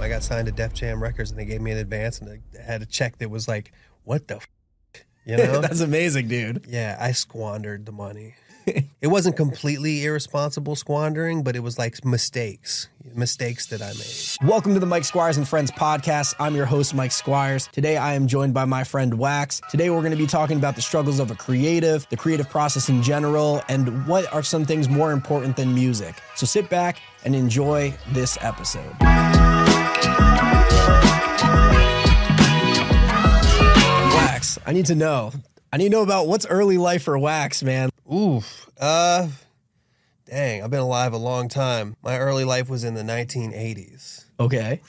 [0.00, 2.62] I got signed to Def Jam Records and they gave me an advance and I
[2.62, 3.72] had a check that was like,
[4.04, 4.48] what the, f-?
[5.26, 5.60] you know?
[5.60, 6.64] That's amazing, dude.
[6.66, 8.34] yeah, I squandered the money.
[8.66, 14.50] it wasn't completely irresponsible squandering, but it was like mistakes, mistakes that I made.
[14.50, 16.34] Welcome to the Mike Squires and Friends podcast.
[16.40, 17.68] I'm your host, Mike Squires.
[17.70, 19.60] Today, I am joined by my friend Wax.
[19.70, 22.88] Today, we're going to be talking about the struggles of a creative, the creative process
[22.88, 26.14] in general, and what are some things more important than music.
[26.36, 28.96] So sit back and enjoy this episode.
[34.56, 35.32] Wax, I need to know.
[35.72, 37.90] I need to know about what's early life for Wax, man.
[38.12, 38.68] Oof.
[38.78, 39.28] Uh,
[40.26, 41.94] dang, I've been alive a long time.
[42.02, 44.24] My early life was in the 1980s.
[44.40, 44.80] Okay.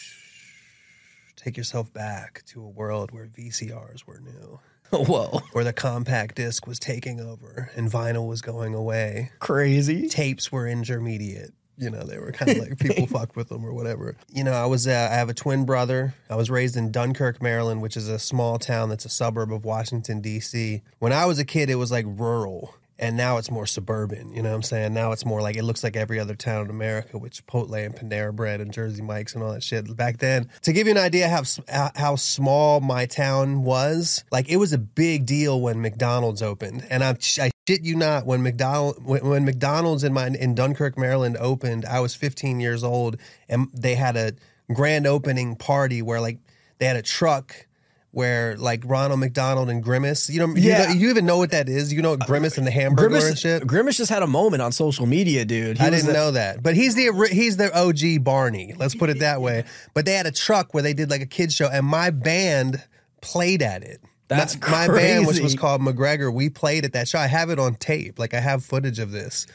[1.36, 4.60] Take yourself back to a world where VCRs were new,
[4.92, 5.42] Whoa.
[5.52, 9.32] where the compact disc was taking over and vinyl was going away.
[9.40, 10.08] Crazy.
[10.08, 11.54] Tapes were intermediate.
[11.82, 14.16] You know, they were kind of like people fucked with them or whatever.
[14.30, 16.14] You know, I was uh, I have a twin brother.
[16.30, 19.66] I was raised in Dunkirk, Maryland, which is a small town that's a suburb of
[19.66, 20.84] Washington D.C.
[21.00, 22.76] When I was a kid, it was like rural.
[23.00, 24.94] And now it's more suburban, you know what I'm saying?
[24.94, 27.96] Now it's more like it looks like every other town in America with Chipotle and
[27.96, 29.98] Panera Bread and Jersey Mike's and all that shit.
[29.98, 34.48] Back then, to give you an idea how how how small my town was, like
[34.50, 36.86] it was a big deal when McDonald's opened.
[36.92, 40.98] And I'm I shit you not, when McDonald when, when McDonald's in my in Dunkirk,
[40.98, 44.34] Maryland opened, I was 15 years old, and they had a
[44.74, 46.40] grand opening party where like
[46.80, 47.68] they had a truck
[48.14, 50.82] where like Ronald McDonald and Grimace, you know, Yeah.
[50.82, 51.94] you, know, you even know what that is.
[51.94, 53.66] You know Grimace and the Hamburger and shit.
[53.66, 55.78] Grimace just had a moment on social media, dude.
[55.78, 58.74] He I didn't the- know that, but he's the he's the OG Barney.
[58.78, 59.64] Let's put it that way.
[59.94, 62.84] But they had a truck where they did like a kids show, and my band
[63.22, 64.02] played at it.
[64.32, 66.34] That's my, my band, which was called McGregor.
[66.34, 67.20] We played at that show.
[67.20, 68.18] I have it on tape.
[68.18, 69.46] Like I have footage of this.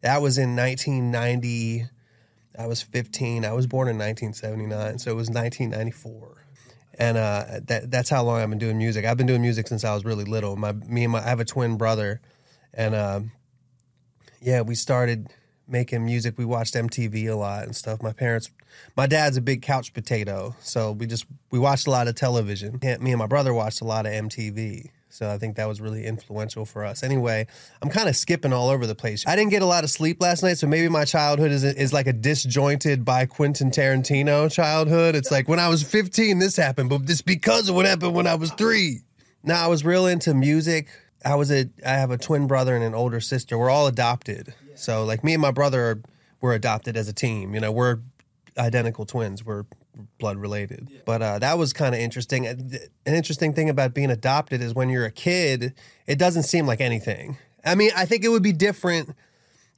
[0.00, 1.86] That was in 1990.
[2.58, 3.44] I was 15.
[3.44, 6.44] I was born in 1979, so it was 1994.
[6.98, 9.04] And uh, that that's how long I've been doing music.
[9.04, 10.56] I've been doing music since I was really little.
[10.56, 12.20] My me and my I have a twin brother,
[12.74, 13.32] and um,
[14.40, 15.28] yeah, we started
[15.72, 16.36] making music.
[16.38, 18.02] We watched MTV a lot and stuff.
[18.02, 18.50] My parents,
[18.96, 22.78] my dad's a big couch potato, so we just we watched a lot of television.
[22.82, 24.90] Me and my brother watched a lot of MTV.
[25.12, 27.02] So I think that was really influential for us.
[27.02, 27.46] Anyway,
[27.82, 29.24] I'm kind of skipping all over the place.
[29.26, 31.92] I didn't get a lot of sleep last night, so maybe my childhood is is
[31.92, 35.14] like a disjointed by Quentin Tarantino childhood.
[35.14, 38.26] It's like when I was 15, this happened, but it's because of what happened when
[38.26, 39.00] I was three.
[39.42, 40.88] Now I was real into music.
[41.24, 43.58] I was a I have a twin brother and an older sister.
[43.58, 44.54] We're all adopted.
[44.82, 46.02] So like me and my brother
[46.42, 47.54] we're adopted as a team.
[47.54, 48.00] You know, we're
[48.58, 49.44] identical twins.
[49.44, 49.64] We're
[50.18, 50.88] blood related.
[51.06, 52.46] But uh, that was kind of interesting.
[52.46, 55.74] An interesting thing about being adopted is when you're a kid,
[56.06, 57.38] it doesn't seem like anything.
[57.64, 59.14] I mean, I think it would be different.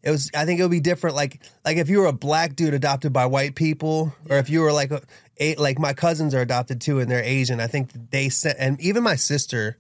[0.03, 0.31] It was.
[0.35, 1.17] I think it would be different.
[1.17, 4.61] Like, like if you were a black dude adopted by white people, or if you
[4.61, 5.03] were like a,
[5.39, 7.61] a like my cousins are adopted too, and they're Asian.
[7.61, 9.77] I think they sent, and even my sister,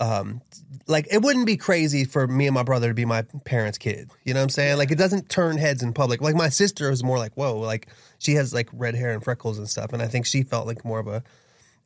[0.00, 0.40] um,
[0.86, 4.10] like it wouldn't be crazy for me and my brother to be my parents' kid.
[4.24, 4.78] You know what I'm saying?
[4.78, 6.20] Like it doesn't turn heads in public.
[6.20, 7.88] Like my sister is more like, whoa, like
[8.18, 10.84] she has like red hair and freckles and stuff, and I think she felt like
[10.84, 11.22] more of a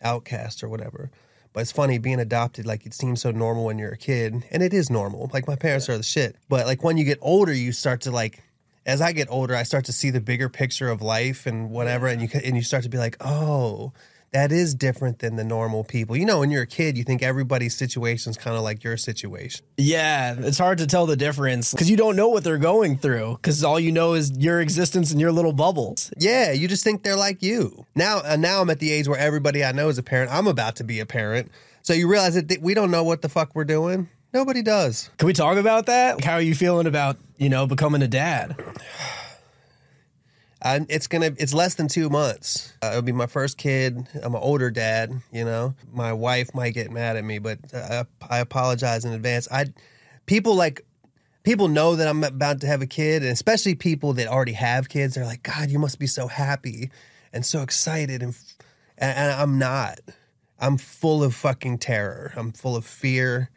[0.03, 1.11] outcast or whatever.
[1.53, 4.63] But it's funny being adopted, like it seems so normal when you're a kid, and
[4.63, 5.31] it is normal.
[5.33, 6.37] Like my parents are the shit.
[6.49, 8.43] But like when you get older, you start to like
[8.87, 12.07] as I get older, I start to see the bigger picture of life and whatever,
[12.07, 13.93] and you and you start to be like, oh,
[14.37, 16.15] that is different than the normal people.
[16.15, 18.99] You know, when you're a kid, you think everybody's situation is kind of like your
[18.99, 19.65] situation.
[19.79, 23.37] Yeah, it's hard to tell the difference because you don't know what they're going through
[23.37, 26.13] because all you know is your existence in your little bubbles.
[26.19, 27.87] Yeah, you just think they're like you.
[27.95, 30.31] Now, uh, now I'm at the age where everybody I know is a parent.
[30.31, 33.23] I'm about to be a parent, so you realize that th- we don't know what
[33.23, 34.11] the fuck we're doing.
[34.35, 35.09] Nobody does.
[35.17, 36.23] Can we talk about that?
[36.23, 38.55] How are you feeling about, you know, becoming a dad?
[40.67, 41.31] I, it's gonna.
[41.39, 42.73] It's less than two months.
[42.83, 44.09] Uh, it'll be my first kid.
[44.21, 45.13] I'm an older dad.
[45.31, 49.47] You know, my wife might get mad at me, but I, I apologize in advance.
[49.51, 49.67] I
[50.27, 50.85] people like
[51.45, 54.89] people know that I'm about to have a kid, and especially people that already have
[54.89, 55.15] kids.
[55.15, 56.91] They're like, God, you must be so happy
[57.33, 58.37] and so excited, and
[58.99, 60.01] and, and I'm not.
[60.59, 62.33] I'm full of fucking terror.
[62.35, 63.51] I'm full of fear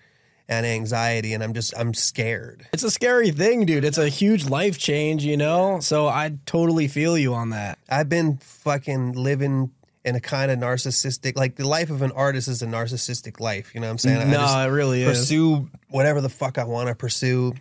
[0.49, 2.67] and anxiety, and I'm just I'm scared.
[2.73, 3.85] It's a scary thing, dude.
[3.85, 5.79] It's a huge life change, you know?
[5.79, 7.77] So I totally feel you on that.
[7.87, 9.71] I've been fucking living
[10.03, 13.75] in a kind of narcissistic, like the life of an artist is a narcissistic life.
[13.75, 14.17] You know what I'm saying?
[14.21, 15.19] I no, just it really is.
[15.19, 17.53] pursue whatever the fuck I want to pursue,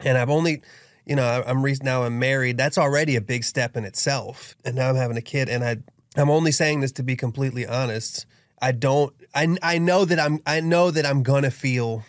[0.00, 0.62] and I've only,
[1.06, 2.56] you know, I- I'm re- now I'm married.
[2.56, 5.76] That's already a big step in itself, and now I'm having a kid, and I,
[6.16, 8.26] I'm only saying this to be completely honest.
[8.60, 9.14] I don't.
[9.34, 10.40] I I know that I'm.
[10.46, 12.04] I know that I'm gonna feel.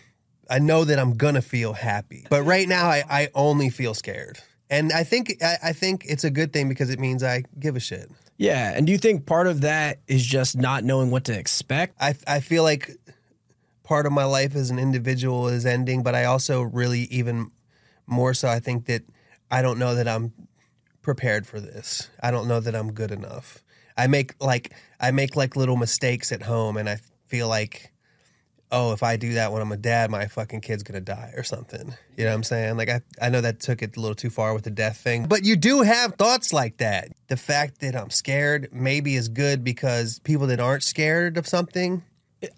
[0.50, 4.38] I know that I'm gonna feel happy, but right now I, I only feel scared.
[4.68, 7.76] And I think I, I think it's a good thing because it means I give
[7.76, 8.10] a shit.
[8.38, 8.72] Yeah.
[8.74, 11.96] And do you think part of that is just not knowing what to expect?
[12.00, 12.90] I I feel like
[13.82, 17.50] part of my life as an individual is ending, but I also really even
[18.06, 19.02] more so I think that
[19.50, 20.32] I don't know that I'm
[21.02, 22.08] prepared for this.
[22.22, 23.61] I don't know that I'm good enough.
[23.96, 27.92] I make like I make like little mistakes at home and I feel like
[28.74, 31.42] oh, if I do that when I'm a dad, my fucking kid's gonna die or
[31.42, 31.94] something.
[32.16, 32.76] You know what I'm saying?
[32.78, 35.26] Like I, I know that took it a little too far with the death thing.
[35.26, 37.08] But you do have thoughts like that.
[37.28, 42.02] The fact that I'm scared maybe is good because people that aren't scared of something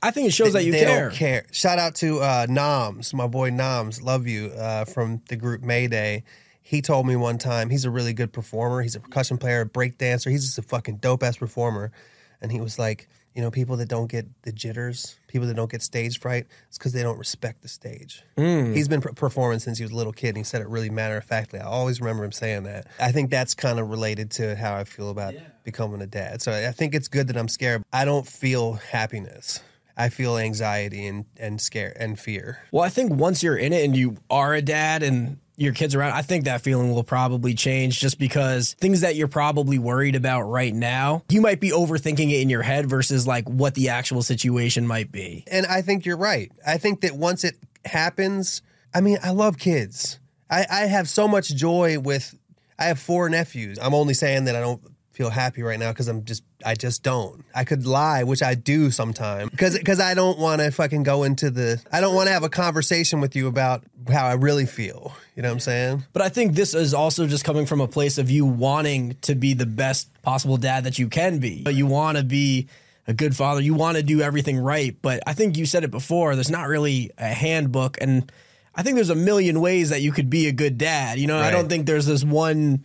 [0.03, 1.09] I think it shows that you they care.
[1.09, 1.45] don't care.
[1.53, 6.25] Shout out to uh, Noms, my boy Noms, love you uh, from the group Mayday.
[6.66, 8.81] He told me one time he's a really good performer.
[8.81, 10.31] He's a percussion player, a break dancer.
[10.31, 11.93] He's just a fucking dope ass performer.
[12.40, 15.70] And he was like, you know, people that don't get the jitters, people that don't
[15.70, 18.22] get stage fright, it's because they don't respect the stage.
[18.38, 18.75] Mm.
[18.75, 20.88] He's been per- performing since he was a little kid, and he said it really
[20.88, 21.58] matter of factly.
[21.58, 22.87] I always remember him saying that.
[22.99, 25.34] I think that's kind of related to how I feel about
[25.64, 26.40] becoming a dad.
[26.40, 27.82] So I think it's good that I'm scared.
[27.93, 29.61] I don't feel happiness.
[29.96, 32.61] I feel anxiety and and scare and fear.
[32.72, 35.95] Well, I think once you're in it and you are a dad and your kids
[35.95, 40.17] around, I think that feeling will probably change just because things that you're probably worried
[40.17, 43.89] about right now, you might be overthinking it in your head versus like what the
[43.89, 45.45] actual situation might be.
[45.51, 46.51] And I think you're right.
[46.67, 47.55] I think that once it
[47.85, 48.62] happens,
[48.93, 50.19] I mean, I love kids.
[50.51, 52.35] I, I have so much joy with.
[52.79, 53.79] I have four nephews.
[53.81, 57.02] I'm only saying that I don't feel happy right now because I'm just I just
[57.02, 57.44] don't.
[57.55, 61.25] I could lie, which I do sometimes, because because I don't want to fucking go
[61.25, 61.82] into the.
[61.93, 65.14] I don't want to have a conversation with you about how I really feel.
[65.37, 66.05] You know what I'm saying?
[66.12, 69.34] But I think this is also just coming from a place of you wanting to
[69.34, 71.62] be the best possible dad that you can be.
[71.62, 72.69] But you want to be
[73.06, 73.61] a good father.
[73.61, 74.96] You want to do everything right.
[75.02, 76.34] But I think you said it before.
[76.34, 78.31] There's not really a handbook, and
[78.75, 81.19] I think there's a million ways that you could be a good dad.
[81.19, 82.84] You know, I don't think there's this one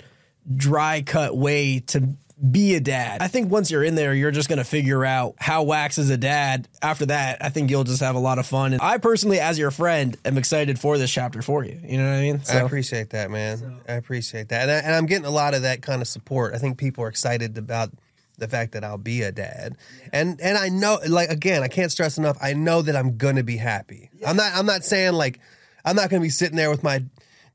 [0.55, 2.09] dry cut way to
[2.39, 3.21] be a dad.
[3.21, 6.09] I think once you're in there, you're just going to figure out how wax is
[6.09, 6.67] a dad.
[6.81, 8.73] After that, I think you'll just have a lot of fun.
[8.73, 11.79] And I personally, as your friend, am excited for this chapter for you.
[11.83, 12.41] You know what I mean?
[12.49, 13.81] I appreciate that, man.
[13.87, 16.53] I appreciate that, and, I, and I'm getting a lot of that kind of support.
[16.53, 17.91] I think people are excited about
[18.37, 19.75] the fact that I'll be a dad,
[20.13, 22.37] and and I know, like again, I can't stress enough.
[22.41, 24.09] I know that I'm gonna be happy.
[24.25, 24.53] I'm not.
[24.55, 25.39] I'm not saying like
[25.83, 27.03] I'm not gonna be sitting there with my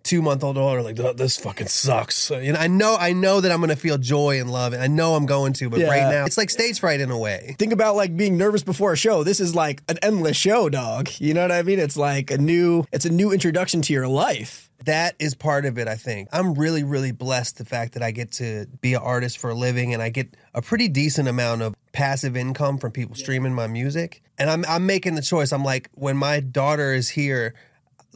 [0.05, 2.31] two month old daughter like "Oh, this fucking sucks.
[2.31, 2.97] You know, I know.
[2.99, 5.69] I know that I'm gonna feel joy and love, and I know I'm going to.
[5.69, 7.57] But right now, it's like stage fright in a way.
[7.59, 9.25] think about like being nervous before a show.
[9.25, 11.09] This is like an endless show, dog.
[11.19, 11.81] You know what I mean?
[11.81, 14.71] It's like a new it's a new introduction to your life.
[14.85, 18.11] that is part of it i think i'm really really blessed the fact that i
[18.11, 21.63] get to be an artist for a living and i get a pretty decent amount
[21.63, 25.65] of passive income from people streaming my music and i'm, I'm making the choice i'm
[25.65, 27.55] like when my daughter is here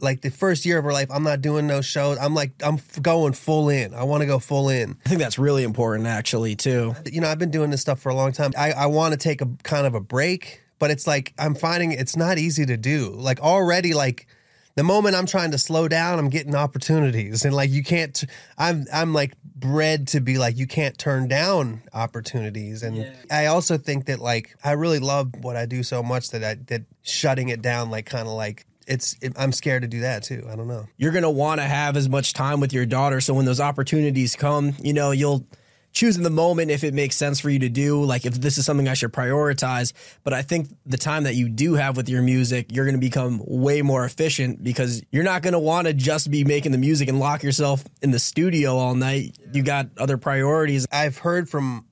[0.01, 2.17] like the first year of her life i'm not doing no shows.
[2.19, 3.93] I'm like i'm f- going full in.
[3.93, 4.97] I want to go full in.
[5.05, 6.95] I think that's really important actually too.
[7.05, 8.51] you know i've been doing this stuff for a long time.
[8.57, 11.91] I, I want to take a kind of a break but it's like i'm finding
[11.91, 13.09] it's not easy to do.
[13.11, 14.27] Like already like
[14.75, 17.43] the moment i'm trying to slow down i'm getting opportunities.
[17.43, 18.23] And like you can't
[18.57, 22.81] i'm i'm like bred to be like you can't turn down opportunities.
[22.83, 26.43] And i also think that like i really love what i do so much that
[26.43, 30.01] i that shutting it down like kind of like it's it, i'm scared to do
[30.01, 32.73] that too i don't know You're going to want to have as much time with
[32.73, 35.45] your daughter so when those opportunities come, you know, you'll
[35.91, 38.57] choose in the moment if it makes sense for you to do, like if this
[38.57, 39.91] is something I should prioritize.
[40.23, 42.99] But I think the time that you do have with your music, you're going to
[43.01, 46.77] become way more efficient because you're not going to want to just be making the
[46.77, 49.37] music and lock yourself in the studio all night.
[49.51, 50.85] You got other priorities.
[50.91, 51.85] i've heard from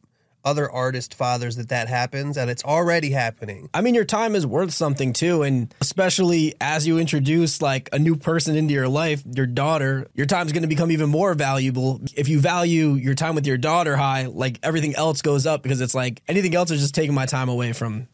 [0.48, 4.46] other artist fathers that that happens and it's already happening I mean, your time is
[4.46, 5.44] worth something too.
[5.44, 10.26] And especially as you introduce like a new person into your life, your daughter, your
[10.26, 12.02] time's going to become even more valuable.
[12.16, 15.82] If you value your time with your daughter high, like everything else goes up because
[15.82, 18.08] it's like anything else is just taking my time away from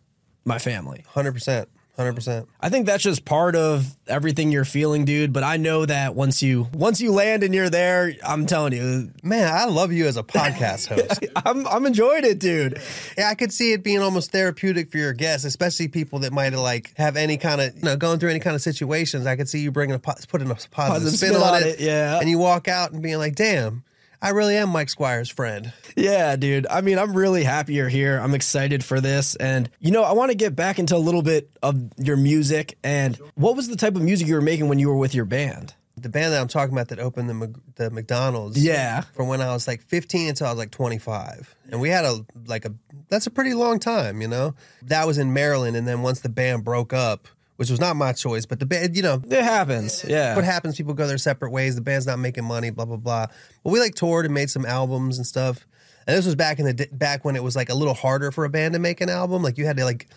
[0.46, 1.06] my family.
[1.14, 5.32] 100% 100% I think that's just part of everything you're feeling, dude.
[5.32, 9.12] But I know that once you once you land and you're there, I'm telling you,
[9.22, 11.24] Man, I love you as a podcast host.
[11.46, 12.82] I'm I'm enjoying it, dude.
[13.16, 16.54] yeah, I could see it being almost therapeutic for your guests, especially people that might
[16.54, 19.28] like have any kind of, you know, going through any kind of situations.
[19.28, 21.68] I could see you bringing a putting a positive, Positive spin, spin on, on it,
[21.68, 22.20] it, yeah.
[22.20, 23.84] and you walk out and being like, "Damn,
[24.24, 26.66] I really am Mike Squire's friend." Yeah, dude.
[26.70, 28.18] I mean, I'm really happy you're here.
[28.18, 29.36] I'm excited for this.
[29.36, 32.78] And, you know, I want to get back into a little bit of your music.
[32.84, 35.26] And what was the type of music you were making when you were with your
[35.26, 35.76] band?
[35.96, 39.02] The band that I'm talking about that opened the Mc- the McDonald's, Yeah.
[39.14, 42.26] from when I was like 15 until I was like 25, and we had a
[42.48, 42.74] like a
[43.10, 44.56] that's a pretty long time, you know.
[44.82, 47.28] That was in Maryland, and then once the band broke up,
[47.64, 50.04] which was not my choice, but the band, you know, It happens.
[50.08, 50.36] Yeah.
[50.36, 53.28] what happens people go their separate ways the band's not making money blah blah blah
[53.64, 55.66] but we like toured and made some albums and stuff
[56.08, 58.44] And this was back in the back when it was like a little harder for
[58.46, 59.42] a band to make an album.
[59.42, 60.08] Like you had to like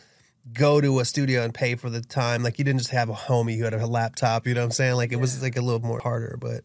[0.53, 2.43] go to a studio and pay for the time.
[2.43, 4.71] Like you didn't just have a homie, you had a laptop, you know what I'm
[4.73, 4.97] saying?
[4.97, 6.61] Like it was like a little more harder, but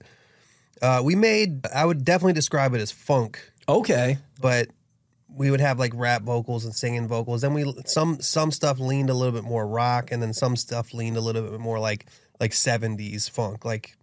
[0.81, 4.17] uh, we made I would definitely describe it as funk, Okay.
[4.39, 4.69] but
[5.35, 7.41] we would have like rap vocals and singing vocals.
[7.41, 10.93] Then we some some stuff leaned a little bit more rock and then some stuff
[10.93, 12.05] leaned a little bit more like
[12.39, 13.95] like 70s funk, like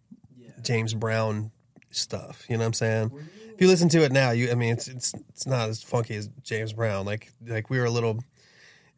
[0.63, 1.51] James Brown
[1.91, 3.29] stuff, you know what I'm saying?
[3.55, 6.15] If you listen to it now, you I mean it's it's it's not as funky
[6.15, 7.05] as James Brown.
[7.05, 8.23] Like like we were a little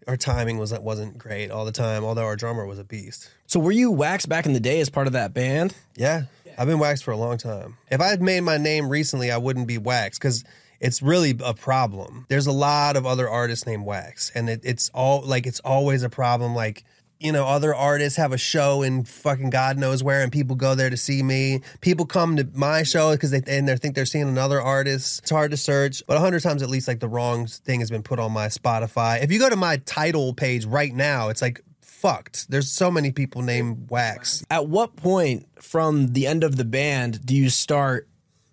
[0.07, 3.31] our timing was wasn't great all the time, although our drummer was a beast.
[3.47, 5.75] So were you waxed back in the day as part of that band?
[5.97, 6.25] Yeah,
[6.59, 7.77] I've been waxed for a long time.
[7.91, 10.45] If I had made my name recently, I wouldn't be waxed because
[10.81, 12.27] it's really a problem.
[12.29, 16.03] There's a lot of other artists named Wax, and it, it's all like it's always
[16.03, 16.55] a problem.
[16.55, 16.85] Like
[17.21, 20.75] you know, other artists have a show in fucking God knows where, and people go
[20.75, 21.61] there to see me.
[21.83, 25.21] People come to my show because they and they think they're seeing another artist.
[25.21, 27.91] It's hard to search, but a hundred times at least, like the wrong thing has
[27.91, 29.23] been put on my Spotify.
[29.23, 32.51] If you go to my title page right now, it's like fucked.
[32.51, 34.43] There's so many people named Wax.
[34.51, 38.09] At what point from the end of the band do you start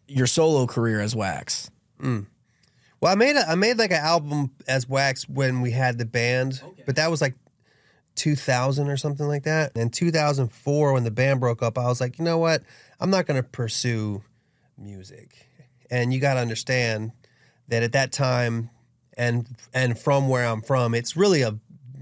[0.10, 1.72] your solo career as Wax?
[3.00, 6.06] Well, I made a, I made like an album as Wax when we had the
[6.06, 7.36] band, but that was like
[8.16, 9.78] 2000 or something like that.
[9.78, 12.64] And 2004, when the band broke up, I was like, you know what?
[13.00, 14.24] I'm not going to pursue
[14.78, 15.48] music.
[15.92, 17.12] And you got to understand
[17.68, 18.72] that at that time,
[19.16, 21.58] and and from where I'm from, it's really a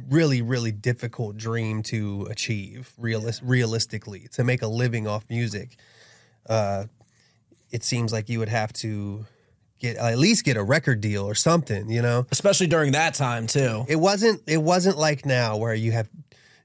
[0.10, 5.78] really really difficult dream to achieve realis- realistically to make a living off music.
[6.48, 6.86] Uh,
[7.72, 9.26] it seems like you would have to
[9.80, 13.48] get at least get a record deal or something, you know Especially during that time
[13.48, 13.86] too.
[13.88, 16.08] it wasn't it wasn't like now where you have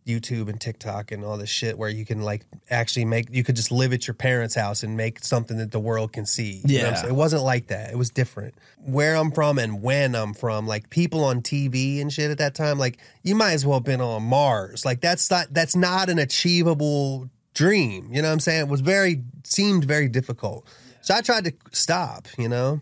[0.06, 3.54] YouTube and TikTok and all this shit where you can like actually make you could
[3.56, 6.62] just live at your parents' house and make something that the world can see.
[6.64, 7.10] You know what I'm Yeah.
[7.10, 7.90] It wasn't like that.
[7.90, 8.54] It was different.
[8.78, 12.54] Where I'm from and when I'm from, like people on TV and shit at that
[12.54, 14.84] time, like you might as well have been on Mars.
[14.84, 18.08] Like that's not that's not an achievable dream.
[18.12, 18.60] You know what I'm saying?
[18.62, 20.66] It was very seemed very difficult.
[21.02, 22.80] So I tried to stop, you know?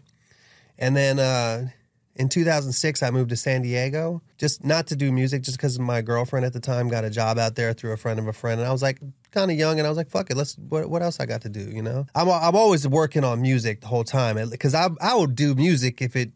[0.78, 1.68] And then uh,
[2.14, 6.02] in 2006, I moved to San Diego, just not to do music, just because my
[6.02, 8.60] girlfriend at the time got a job out there through a friend of a friend.
[8.60, 9.00] And I was like,
[9.32, 11.42] kind of young, and I was like, fuck it, let's, what, what else I got
[11.42, 12.06] to do, you know?
[12.14, 16.00] I'm, I'm always working on music the whole time, because I, I would do music
[16.00, 16.30] if it,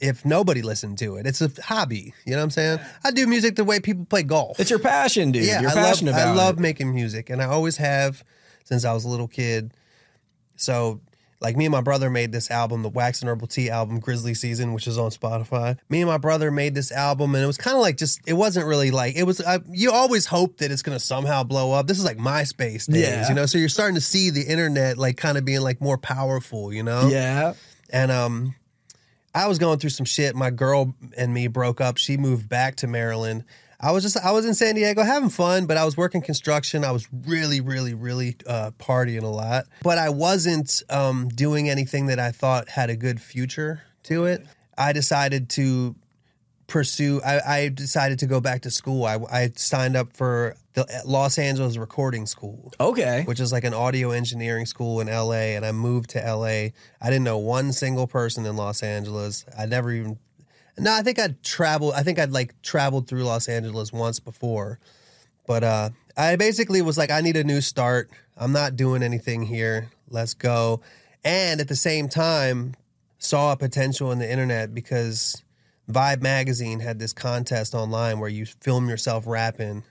[0.00, 1.26] if nobody listened to it.
[1.26, 2.80] It's a hobby, you know what I'm saying?
[3.04, 4.58] I do music the way people play golf.
[4.60, 5.44] It's your passion, dude.
[5.44, 6.60] Yeah, You're I love, passionate about I love it.
[6.60, 8.24] making music, and I always have
[8.64, 9.72] since I was a little kid.
[10.56, 11.00] So,
[11.40, 14.34] like me and my brother made this album, the Wax and Herbal T album, Grizzly
[14.34, 15.78] Season, which is on Spotify.
[15.88, 18.32] Me and my brother made this album, and it was kind of like just it
[18.32, 19.40] wasn't really like it was.
[19.40, 21.86] Uh, you always hope that it's gonna somehow blow up.
[21.86, 23.28] This is like MySpace days, Yeah.
[23.28, 23.46] you know.
[23.46, 26.82] So you're starting to see the internet like kind of being like more powerful, you
[26.82, 27.08] know.
[27.08, 27.54] Yeah.
[27.90, 28.54] And um,
[29.34, 30.34] I was going through some shit.
[30.34, 31.98] My girl and me broke up.
[31.98, 33.44] She moved back to Maryland.
[33.80, 36.84] I was just I was in San Diego having fun, but I was working construction.
[36.84, 42.06] I was really, really, really uh, partying a lot, but I wasn't um, doing anything
[42.06, 44.44] that I thought had a good future to it.
[44.76, 45.94] I decided to
[46.66, 47.20] pursue.
[47.24, 49.04] I, I decided to go back to school.
[49.04, 53.22] I, I signed up for the Los Angeles Recording School Okay.
[53.26, 55.54] which is like an audio engineering school in LA.
[55.56, 56.46] And I moved to LA.
[56.46, 56.72] I
[57.04, 59.44] didn't know one single person in Los Angeles.
[59.58, 60.18] I never even,
[60.78, 64.78] no, I think I'd traveled, I think I'd like traveled through Los Angeles once before.
[65.46, 68.10] But uh, I basically was like, I need a new start.
[68.36, 69.90] I'm not doing anything here.
[70.10, 70.80] Let's go.
[71.24, 72.74] And at the same time,
[73.18, 75.42] saw a potential in the internet because
[75.90, 79.84] Vibe magazine had this contest online where you film yourself rapping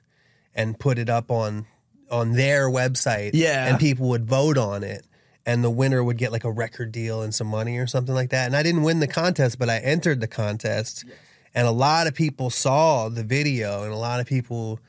[0.55, 1.65] and put it up on
[2.09, 3.31] on their website.
[3.33, 3.67] Yeah.
[3.67, 5.05] And people would vote on it.
[5.47, 8.31] And the winner would get like a record deal and some money or something like
[8.31, 8.47] that.
[8.47, 11.05] And I didn't win the contest, but I entered the contest.
[11.55, 14.81] And a lot of people saw the video and a lot of people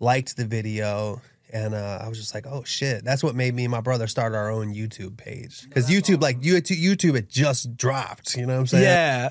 [0.00, 1.22] liked the video.
[1.50, 3.04] And uh, I was just like, oh shit.
[3.04, 5.66] That's what made me and my brother start our own YouTube page.
[5.66, 8.36] Because YouTube, like YouTube, YouTube, it just dropped.
[8.36, 8.84] You know what I'm saying?
[8.84, 9.30] Yeah.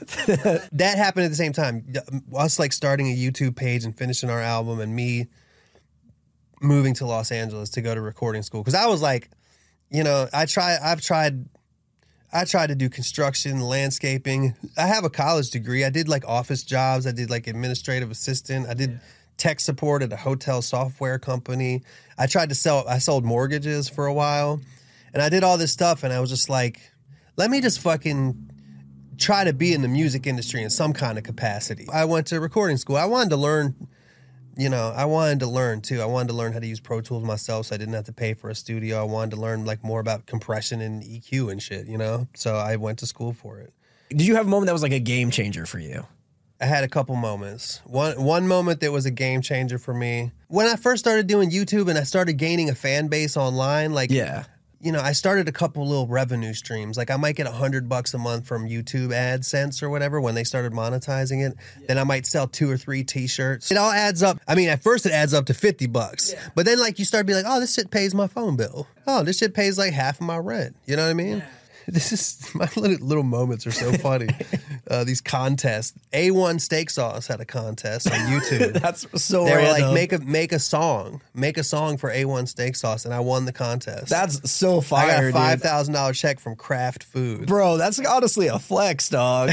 [0.72, 1.94] that happened at the same time.
[2.36, 5.28] Us like starting a YouTube page and finishing our album, and me
[6.62, 8.62] moving to Los Angeles to go to recording school.
[8.62, 9.30] Because I was like,
[9.92, 10.78] you know, I try.
[10.82, 11.46] I've tried.
[12.34, 14.56] I tried to do construction, landscaping.
[14.78, 15.84] I have a college degree.
[15.84, 17.06] I did like office jobs.
[17.06, 18.68] I did like administrative assistant.
[18.70, 19.02] I did
[19.36, 21.84] tech support at a hotel software company.
[22.18, 22.86] I tried to sell.
[22.88, 24.62] I sold mortgages for a while,
[25.14, 26.04] and I did all this stuff.
[26.04, 26.80] And I was just like,
[27.36, 28.52] let me just fucking
[29.18, 31.88] try to be in the music industry in some kind of capacity.
[31.92, 32.98] I went to recording school.
[32.98, 33.76] I wanted to learn,
[34.62, 36.02] you know, I wanted to learn too.
[36.02, 38.14] I wanted to learn how to use Pro Tools myself so I didn't have to
[38.14, 39.00] pay for a studio.
[39.00, 42.28] I wanted to learn like more about compression and EQ and shit, you know?
[42.36, 43.74] So I went to school for it.
[44.10, 46.06] Did you have a moment that was like a game changer for you?
[46.60, 47.82] I had a couple moments.
[47.86, 50.32] One one moment that was a game changer for me.
[50.48, 54.12] When I first started doing YouTube and I started gaining a fan base online, like
[54.12, 54.44] Yeah.
[54.84, 56.98] You know, I started a couple little revenue streams.
[56.98, 60.36] Like I might get a hundred bucks a month from YouTube AdSense or whatever when
[60.36, 61.58] they started monetizing it.
[61.88, 63.72] Then I might sell two or three T-shirts.
[63.72, 64.40] It all adds up.
[64.48, 67.22] I mean, at first it adds up to fifty bucks, but then like you start
[67.22, 68.88] to be like, oh, this shit pays my phone bill.
[69.08, 70.76] Oh, this shit pays like half of my rent.
[70.86, 71.44] You know what I mean?
[71.88, 74.28] This is my little, moments are so funny.
[74.90, 75.98] uh, these contests.
[76.14, 78.74] A1 Steak Sauce had a contest on YouTube.
[78.82, 82.48] That's so they were like, make a make a song, make a song for A1
[82.48, 84.10] Steak Sauce, and I won the contest.
[84.10, 85.10] That's so fire.
[85.10, 87.48] I got a five thousand dollar check from Kraft Food.
[87.48, 89.52] Bro, that's honestly a flex, dog.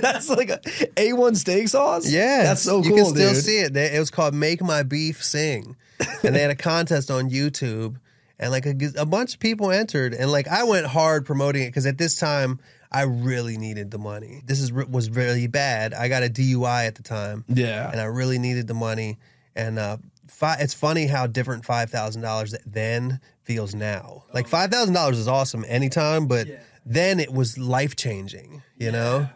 [0.00, 0.58] that's like a
[0.96, 2.10] A1 steak sauce.
[2.10, 3.44] Yeah, that's so cool, You can still dude.
[3.44, 3.76] see it.
[3.76, 5.76] It was called "Make My Beef Sing,"
[6.22, 7.96] and they had a contest on YouTube,
[8.42, 11.68] and like a, a bunch of people entered, and like I went hard promoting it
[11.68, 12.58] because at this time
[12.90, 14.42] I really needed the money.
[14.44, 15.94] This is was really bad.
[15.94, 17.90] I got a DUI at the time, Yeah.
[17.90, 19.18] and I really needed the money.
[19.56, 19.96] And uh,
[20.28, 24.24] fi- it's funny how different five thousand dollars then feels now.
[24.34, 26.46] Like five thousand dollars is awesome anytime, but
[26.84, 28.62] then it was life changing.
[28.76, 29.28] You know,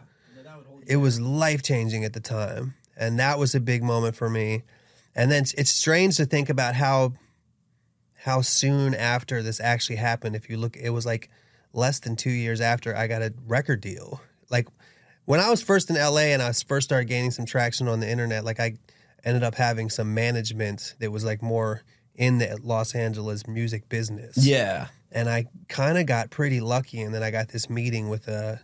[0.85, 4.63] it was life changing at the time, and that was a big moment for me.
[5.15, 7.13] And then it's strange to think about how
[8.21, 10.35] how soon after this actually happened.
[10.35, 11.29] If you look, it was like
[11.73, 14.21] less than two years after I got a record deal.
[14.49, 14.67] Like
[15.25, 18.09] when I was first in LA and I first started gaining some traction on the
[18.09, 18.77] internet, like I
[19.23, 21.83] ended up having some management that was like more
[22.15, 24.37] in the Los Angeles music business.
[24.37, 24.87] Yeah.
[25.11, 28.61] And I kind of got pretty lucky and then I got this meeting with a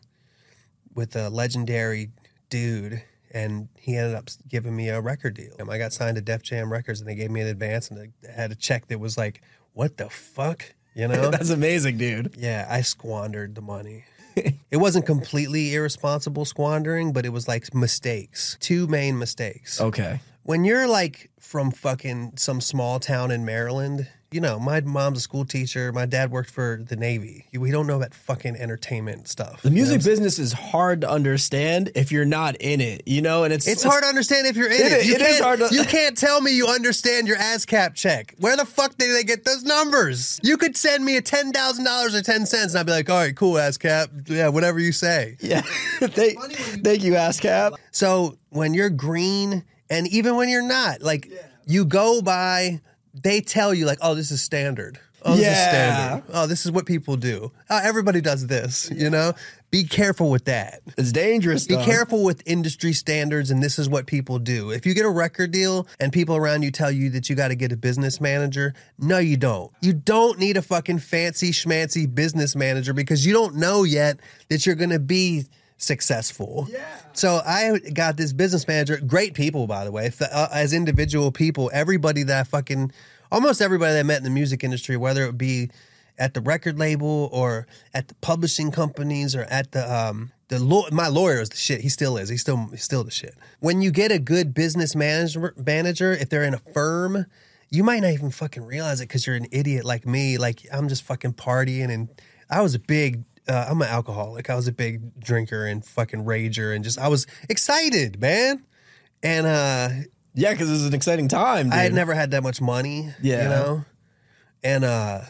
[0.96, 2.12] with a legendary
[2.50, 5.56] dude and he ended up giving me a record deal.
[5.70, 8.32] I got signed to Def Jam Records and they gave me an advance and I
[8.32, 9.42] had a check that was like,
[9.74, 10.76] what the fuck?
[10.94, 11.30] You know?
[11.32, 12.36] That's amazing, dude.
[12.38, 14.06] Yeah, I squandered the money.
[14.36, 18.58] it wasn't completely irresponsible squandering, but it was like mistakes.
[18.60, 19.82] Two main mistakes.
[19.82, 20.22] Okay.
[20.44, 25.22] When you're like from fucking some small town in Maryland, you know, my mom's a
[25.22, 25.92] school teacher.
[25.92, 27.46] My dad worked for the Navy.
[27.54, 29.62] We don't know about fucking entertainment stuff.
[29.62, 33.54] The music business is hard to understand if you're not in it, you know, and
[33.54, 35.06] it's It's hard to understand if you're in It it.
[35.06, 38.34] You it is can't- hard to- you can't tell me you understand your ASCAP check.
[38.40, 40.40] Where the fuck did they get those numbers?
[40.44, 43.10] You could send me a ten thousand dollars or ten cents, and I'd be like,
[43.10, 44.30] "All right, cool, ASCAP.
[44.30, 45.62] Yeah, whatever you say." Yeah.
[46.00, 46.42] thank,
[46.84, 47.74] thank you, ASCAP.
[47.92, 51.30] So when you're green, and even when you're not, like
[51.66, 52.82] you go by,
[53.14, 55.70] they tell you like, "Oh, this is standard." Oh, this is Yeah.
[55.70, 56.24] standard.
[56.34, 57.54] Oh, this is what people do.
[57.70, 58.92] Oh, everybody does this.
[58.94, 59.32] You know,
[59.72, 60.82] be careful with that.
[60.98, 61.66] It's dangerous.
[61.66, 61.86] Be dog.
[61.86, 64.72] careful with industry standards, and this is what people do.
[64.72, 67.48] If you get a record deal and people around you tell you that you got
[67.50, 69.72] to get a business manager, no, you don't.
[69.82, 74.66] You don't need a fucking fancy schmancy business manager because you don't know yet that
[74.66, 75.46] you're going to be
[75.78, 76.68] successful.
[76.70, 76.86] Yeah.
[77.14, 81.70] So I got this business manager, great people, by the way, uh, as individual people,
[81.74, 82.92] everybody that I fucking,
[83.32, 85.70] almost everybody that I met in the music industry, whether it be
[86.18, 90.86] at the record label or at the publishing companies or at the um the law
[90.92, 91.82] my lawyer is the shit.
[91.82, 92.30] He still is.
[92.30, 93.36] He's still he's still the shit.
[93.60, 97.26] When you get a good business manager manager, if they're in a firm,
[97.70, 100.38] you might not even fucking realize it because you're an idiot like me.
[100.38, 102.10] Like I'm just fucking partying and
[102.50, 104.50] I was a big uh, I'm an alcoholic.
[104.50, 108.64] I was a big drinker and fucking rager and just I was excited, man.
[109.22, 109.90] And uh
[110.34, 111.68] Yeah, because it's an exciting time.
[111.68, 111.74] Dude.
[111.74, 113.10] I had never had that much money.
[113.22, 113.44] Yeah.
[113.44, 113.86] You know?
[114.64, 115.22] And uh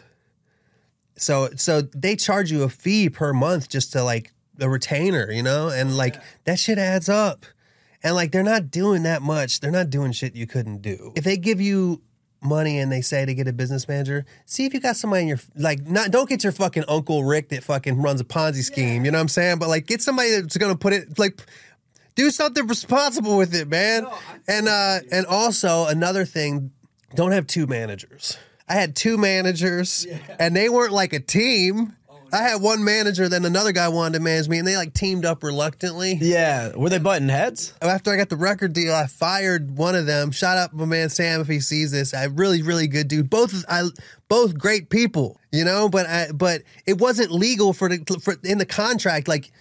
[1.15, 5.43] so so they charge you a fee per month just to like the retainer, you
[5.43, 5.69] know?
[5.69, 7.45] And like that shit adds up.
[8.03, 9.59] And like they're not doing that much.
[9.59, 11.13] They're not doing shit you couldn't do.
[11.15, 12.01] If they give you
[12.43, 15.27] money and they say to get a business manager, see if you got somebody in
[15.27, 19.05] your like not don't get your fucking Uncle Rick that fucking runs a Ponzi scheme,
[19.05, 19.59] you know what I'm saying?
[19.59, 21.41] But like get somebody that's gonna put it like
[22.15, 24.05] do something responsible with it, man.
[24.47, 26.71] and uh and also another thing,
[27.15, 28.37] don't have two managers.
[28.67, 30.07] I had two managers
[30.39, 31.95] and they weren't like a team.
[32.33, 35.23] I had one manager, then another guy wanted to manage me, and they like teamed
[35.23, 36.17] up reluctantly.
[36.19, 36.75] Yeah.
[36.75, 37.75] Were they button heads?
[37.79, 40.31] Oh, after I got the record deal, I fired one of them.
[40.31, 42.11] Shout out my man Sam if he sees this.
[42.11, 43.29] I really, really good dude.
[43.29, 43.83] Both I
[44.29, 45.89] both great people, you know.
[45.89, 49.27] But I but it wasn't legal for the for in the contract.
[49.27, 49.51] Like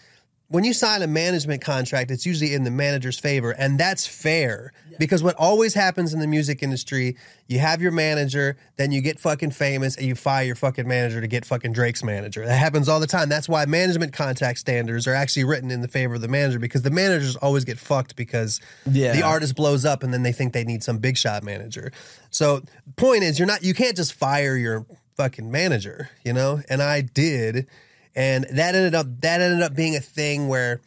[0.52, 4.70] when you sign a management contract, it's usually in the manager's favor, and that's fair
[4.98, 7.16] because what always happens in the music industry,
[7.48, 11.22] you have your manager, then you get fucking famous, and you fire your fucking manager
[11.22, 12.44] to get fucking Drake's manager.
[12.44, 13.30] That happens all the time.
[13.30, 16.82] That's why management contract standards are actually written in the favor of the manager because
[16.82, 18.60] the managers always get fucked because
[18.90, 19.12] Yeah.
[19.14, 21.90] the artist blows up and then they think they need some big shot manager.
[22.30, 22.62] So
[22.96, 24.84] point is, you're not, you can't just fire your
[25.16, 26.60] fucking manager, you know.
[26.68, 27.66] And I did.
[28.14, 30.80] And that ended up that ended up being a thing where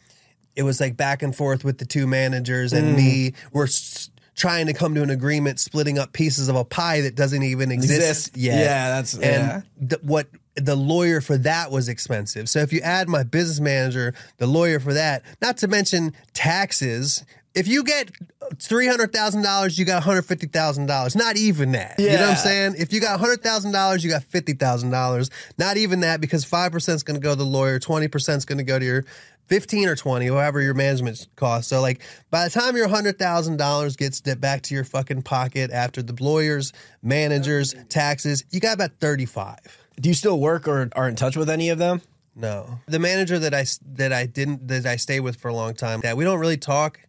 [0.56, 2.98] it was like back and forth with the two managers and mm.
[2.98, 3.34] me.
[3.52, 7.16] We're s- trying to come to an agreement, splitting up pieces of a pie that
[7.16, 8.38] doesn't even exist, Exist.
[8.38, 8.60] yet.
[8.60, 9.62] Yeah, that's- and yeah.
[9.78, 12.48] the, what the lawyer for that was expensive.
[12.50, 17.24] So if you add my business manager, the lawyer for that, not to mention taxes.
[17.56, 18.12] If you get
[18.60, 21.16] three hundred thousand dollars, you got one hundred fifty thousand dollars.
[21.16, 21.96] Not even that.
[21.98, 22.12] Yeah.
[22.12, 22.76] You know what I'm saying?
[22.78, 25.30] If you got hundred thousand dollars, you got fifty thousand dollars.
[25.58, 28.40] Not even that because five percent is going to go to the lawyer, twenty percent
[28.40, 29.06] is going to go to your
[29.48, 31.70] fifteen or twenty, however your management costs.
[31.70, 35.72] So like by the time your hundred thousand dollars gets back to your fucking pocket
[35.72, 39.60] after the lawyers, managers, taxes, you got about thirty five.
[40.00, 42.02] Do you still work or are in touch with any of them?
[42.36, 45.74] No, the manager that I that I didn't that I stayed with for a long
[45.74, 46.02] time.
[46.04, 47.00] Yeah, we don't really talk,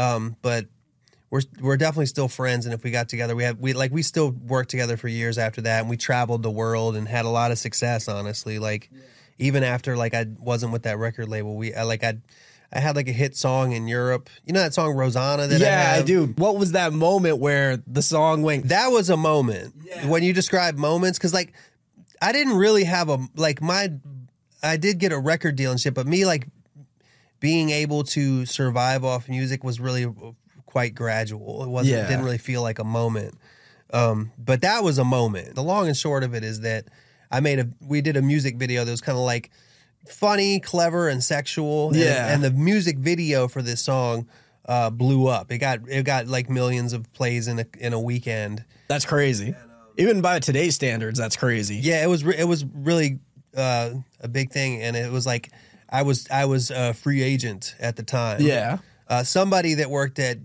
[0.00, 0.66] um, but
[1.30, 2.66] we're we're definitely still friends.
[2.66, 5.38] And if we got together, we have we like we still worked together for years
[5.38, 8.08] after that, and we traveled the world and had a lot of success.
[8.08, 8.90] Honestly, like
[9.38, 12.18] even after like I wasn't with that record label, we I, like I
[12.72, 14.28] I had like a hit song in Europe.
[14.44, 16.06] You know that song Rosana that yeah, I, have?
[16.06, 16.26] do.
[16.36, 18.68] What was that moment where the song went?
[18.68, 19.74] that was a moment
[20.06, 21.52] when you describe moments because like
[22.22, 23.88] i didn't really have a like my
[24.62, 26.46] i did get a record deal and shit but me like
[27.40, 30.06] being able to survive off music was really
[30.66, 32.04] quite gradual it wasn't Yeah.
[32.04, 33.34] it didn't really feel like a moment
[33.92, 36.84] um but that was a moment the long and short of it is that
[37.30, 39.50] i made a we did a music video that was kind of like
[40.08, 42.32] funny clever and sexual and- Yeah.
[42.32, 44.26] and, the music video for this song
[44.66, 48.00] uh blew up it got it got like millions of plays in a in a
[48.00, 49.54] weekend That's crazy.
[49.96, 51.76] Even by today's standards, that's crazy.
[51.76, 53.18] yeah, it was re- it was really
[53.56, 55.50] uh, a big thing, and it was like
[55.90, 58.40] I was I was a free agent at the time.
[58.42, 58.78] Yeah.
[59.08, 60.38] uh, somebody that worked at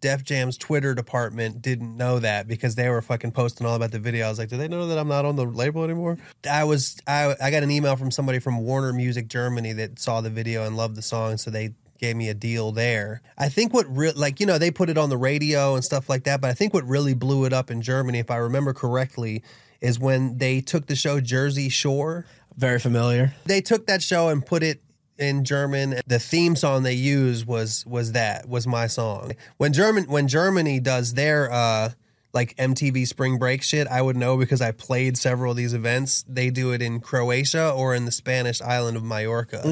[0.00, 3.98] Def Jam's Twitter department didn't know that because they were fucking posting all about the
[3.98, 4.26] video.
[4.26, 6.18] I was like, do they know that I'm not on the label anymore?
[6.48, 10.20] I was I I got an email from somebody from Warner Music Germany that saw
[10.20, 13.22] the video and loved the song, so they gave me a deal there.
[13.38, 16.08] I think what re- like you know they put it on the radio and stuff
[16.10, 18.74] like that, but I think what really blew it up in Germany, if I remember
[18.74, 19.42] correctly,
[19.80, 23.34] is when they took the show Jersey Shore Very familiar.
[23.46, 24.82] they took that show and put it
[25.18, 26.00] in German.
[26.06, 29.32] The theme song they used was was that was my song.
[29.56, 31.90] When German when Germany does their uh
[32.32, 36.22] like MTV Spring Break shit, I would know because I played several of these events.
[36.28, 39.62] They do it in Croatia or in the Spanish island of Mallorca.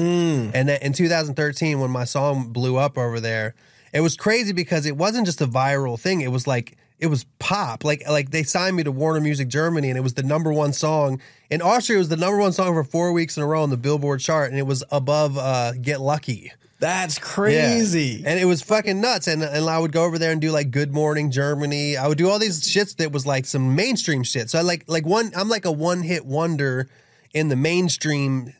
[0.53, 3.53] And then in 2013, when my song blew up over there,
[3.93, 6.21] it was crazy because it wasn't just a viral thing.
[6.21, 7.83] It was like it was pop.
[7.83, 10.73] Like like they signed me to Warner Music Germany, and it was the number one
[10.73, 11.97] song in Austria.
[11.97, 14.19] It was the number one song for four weeks in a row on the Billboard
[14.21, 17.23] chart, and it was above uh, "Get Lucky." That's Yeah.
[17.23, 18.23] crazy.
[18.25, 19.27] and it was fucking nuts.
[19.27, 22.17] And and I would go over there and do like "Good Morning Germany." I would
[22.17, 24.49] do all these shits that was like some mainstream shit.
[24.49, 25.31] So I like like one.
[25.35, 26.87] I'm like a one hit wonder
[27.33, 28.53] in the mainstream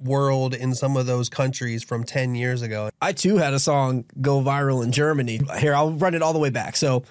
[0.00, 2.88] world in some of those countries from 10 years ago.
[3.02, 5.40] I too had a song go viral in Germany.
[5.58, 6.76] Here, I'll run it all the way back.
[6.76, 7.02] So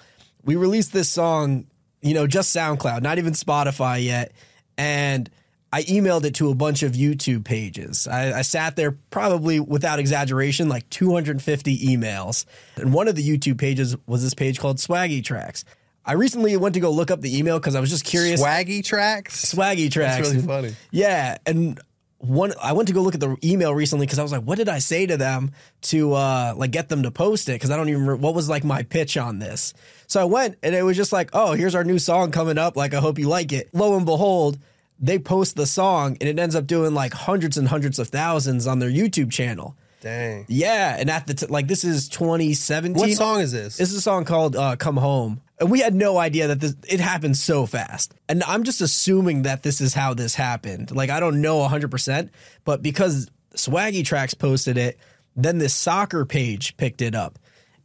[0.44, 1.66] we released this song,
[2.02, 4.32] you know, just SoundCloud, not even Spotify yet.
[4.76, 5.28] And
[5.72, 8.08] I emailed it to a bunch of YouTube pages.
[8.08, 12.46] I, I sat there probably without exaggeration, like 250 emails.
[12.76, 15.64] And one of the YouTube pages was this page called Swaggy Tracks.
[16.08, 18.42] I recently went to go look up the email because I was just curious.
[18.42, 19.54] Swaggy tracks.
[19.54, 20.30] Swaggy Tracks.
[20.30, 20.76] That's really funny.
[20.90, 21.78] Yeah, and
[22.18, 24.58] one I went to go look at the email recently because I was like, what
[24.58, 25.52] did I say to them
[25.82, 27.52] to uh like get them to post it?
[27.52, 29.72] Because I don't even remember what was like my pitch on this.
[30.06, 32.76] So I went and it was just like, oh, here's our new song coming up.
[32.76, 33.68] Like, I hope you like it.
[33.72, 34.58] Lo and behold,
[34.98, 38.66] they post the song and it ends up doing like hundreds and hundreds of thousands
[38.66, 39.76] on their YouTube channel.
[40.00, 40.44] Dang.
[40.48, 42.94] Yeah, and at the t- like this is 2017.
[42.94, 43.76] What song is this?
[43.78, 46.76] This is a song called uh, "Come Home," and we had no idea that this
[46.88, 48.14] it happened so fast.
[48.28, 50.94] And I'm just assuming that this is how this happened.
[50.94, 52.30] Like I don't know 100, percent
[52.64, 54.98] but because Swaggy Tracks posted it,
[55.34, 57.38] then this soccer page picked it up,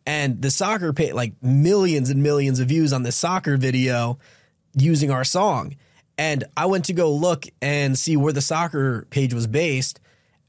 [0.05, 4.19] and the soccer page like millions and millions of views on this soccer video
[4.75, 5.75] using our song.
[6.15, 9.99] And I went to go look and see where the soccer page was based,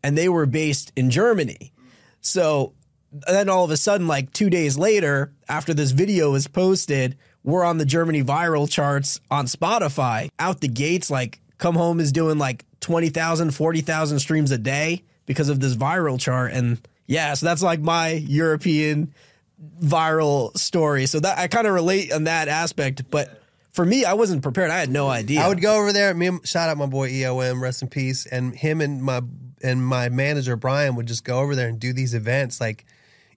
[0.04, 1.72] and they were based in Germany.
[2.20, 2.74] So
[3.26, 7.64] then all of a sudden, like two days later, after this video was posted, we're
[7.64, 10.28] on the Germany viral charts on Spotify.
[10.38, 15.48] Out the gates, like Come Home is doing like 20,000, 40,000 streams a day because
[15.48, 16.52] of this viral chart.
[16.52, 19.14] And yeah, so that's like my European
[19.80, 21.06] viral story.
[21.06, 23.10] So that I kind of relate on that aspect.
[23.10, 23.40] But
[23.72, 24.70] for me, I wasn't prepared.
[24.70, 25.40] I had no idea.
[25.40, 26.12] I would go over there.
[26.12, 28.26] Me, shout out my boy EOM, rest in peace.
[28.26, 29.22] And him and my
[29.64, 32.60] and my manager Brian would just go over there and do these events.
[32.60, 32.84] Like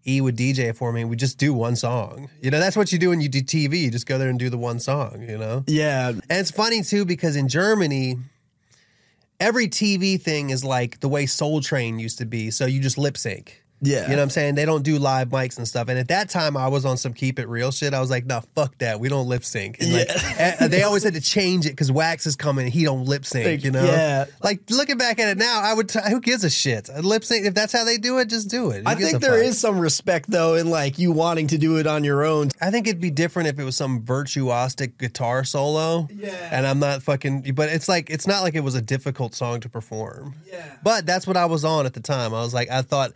[0.06, 1.04] E would DJ for me.
[1.06, 2.30] We just do one song.
[2.42, 3.82] You know, that's what you do when you do TV.
[3.82, 5.26] You just go there and do the one song.
[5.28, 5.64] You know.
[5.68, 6.10] yeah.
[6.10, 8.18] And it's funny too because in Germany,
[9.40, 12.52] every TV thing is like the way Soul Train used to be.
[12.52, 13.64] So you just lip sync.
[13.80, 14.04] Yeah.
[14.04, 14.56] You know what I'm saying?
[14.56, 15.88] They don't do live mics and stuff.
[15.88, 17.94] And at that time, I was on some keep it real shit.
[17.94, 19.00] I was like, no, fuck that.
[19.00, 19.78] We don't lip sync.
[19.80, 20.08] And like,
[20.40, 23.24] eh, they always had to change it because Wax is coming and he don't lip
[23.24, 23.84] sync, you know?
[23.84, 24.26] Yeah.
[24.44, 26.90] Like, looking back at it now, I would, t- who gives a shit?
[27.04, 28.84] Lip sync, if that's how they do it, just do it.
[28.84, 29.44] Who I think there fuck?
[29.44, 32.50] is some respect though in like you wanting to do it on your own.
[32.60, 36.08] I think it'd be different if it was some virtuosic guitar solo.
[36.12, 36.50] Yeah.
[36.52, 39.60] And I'm not fucking, but it's like, it's not like it was a difficult song
[39.60, 40.34] to perform.
[40.48, 40.66] Yeah.
[40.82, 42.34] But that's what I was on at the time.
[42.34, 43.12] I was like, I thought,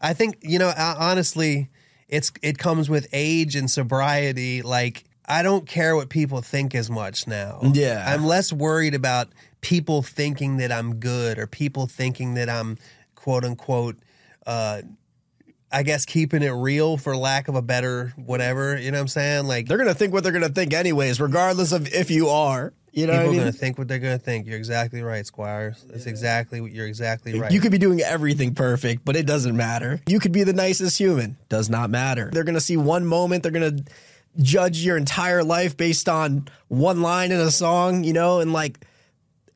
[0.00, 1.70] I think, you know, honestly,
[2.08, 4.62] it's, it comes with age and sobriety.
[4.62, 7.60] Like, I don't care what people think as much now.
[7.72, 8.04] Yeah.
[8.06, 9.28] I'm less worried about
[9.60, 12.78] people thinking that I'm good or people thinking that I'm
[13.14, 13.96] quote unquote,
[14.46, 14.82] uh,
[15.72, 18.78] I guess keeping it real for lack of a better whatever.
[18.78, 19.46] You know what I'm saying?
[19.46, 22.72] Like They're gonna think what they're gonna think anyways, regardless of if you are.
[22.96, 23.40] You know people what I are mean?
[23.40, 24.46] gonna think what they're gonna think.
[24.46, 25.84] You're exactly right, Squires.
[25.86, 27.52] That's exactly what you're exactly right.
[27.52, 30.00] You could be doing everything perfect, but it doesn't matter.
[30.08, 31.36] You could be the nicest human.
[31.50, 32.30] Does not matter.
[32.32, 33.76] They're gonna see one moment, they're gonna
[34.38, 38.80] judge your entire life based on one line in a song, you know, and like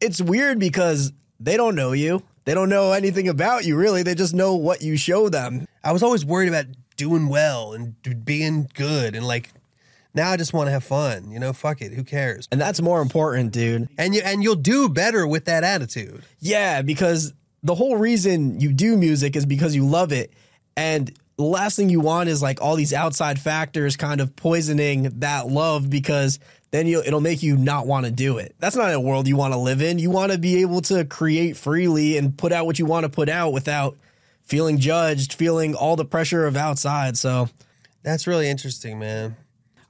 [0.02, 2.22] it's weird because they don't know you.
[2.44, 4.02] They don't know anything about you really.
[4.02, 5.66] They just know what you show them.
[5.82, 7.94] I was always worried about doing well and
[8.26, 9.50] being good and like
[10.14, 11.30] now I just want to have fun.
[11.30, 11.92] You know, fuck it.
[11.92, 12.48] Who cares?
[12.50, 13.88] And that's more important, dude.
[13.98, 16.22] And you and you'll do better with that attitude.
[16.40, 20.32] Yeah, because the whole reason you do music is because you love it.
[20.76, 25.20] And the last thing you want is like all these outside factors kind of poisoning
[25.20, 26.38] that love because
[26.70, 28.54] then you it'll make you not want to do it.
[28.58, 29.98] That's not a world you want to live in.
[29.98, 33.08] You want to be able to create freely and put out what you want to
[33.08, 33.96] put out without
[34.42, 37.16] feeling judged, feeling all the pressure of outside.
[37.16, 37.48] So
[38.02, 39.36] That's really interesting, man.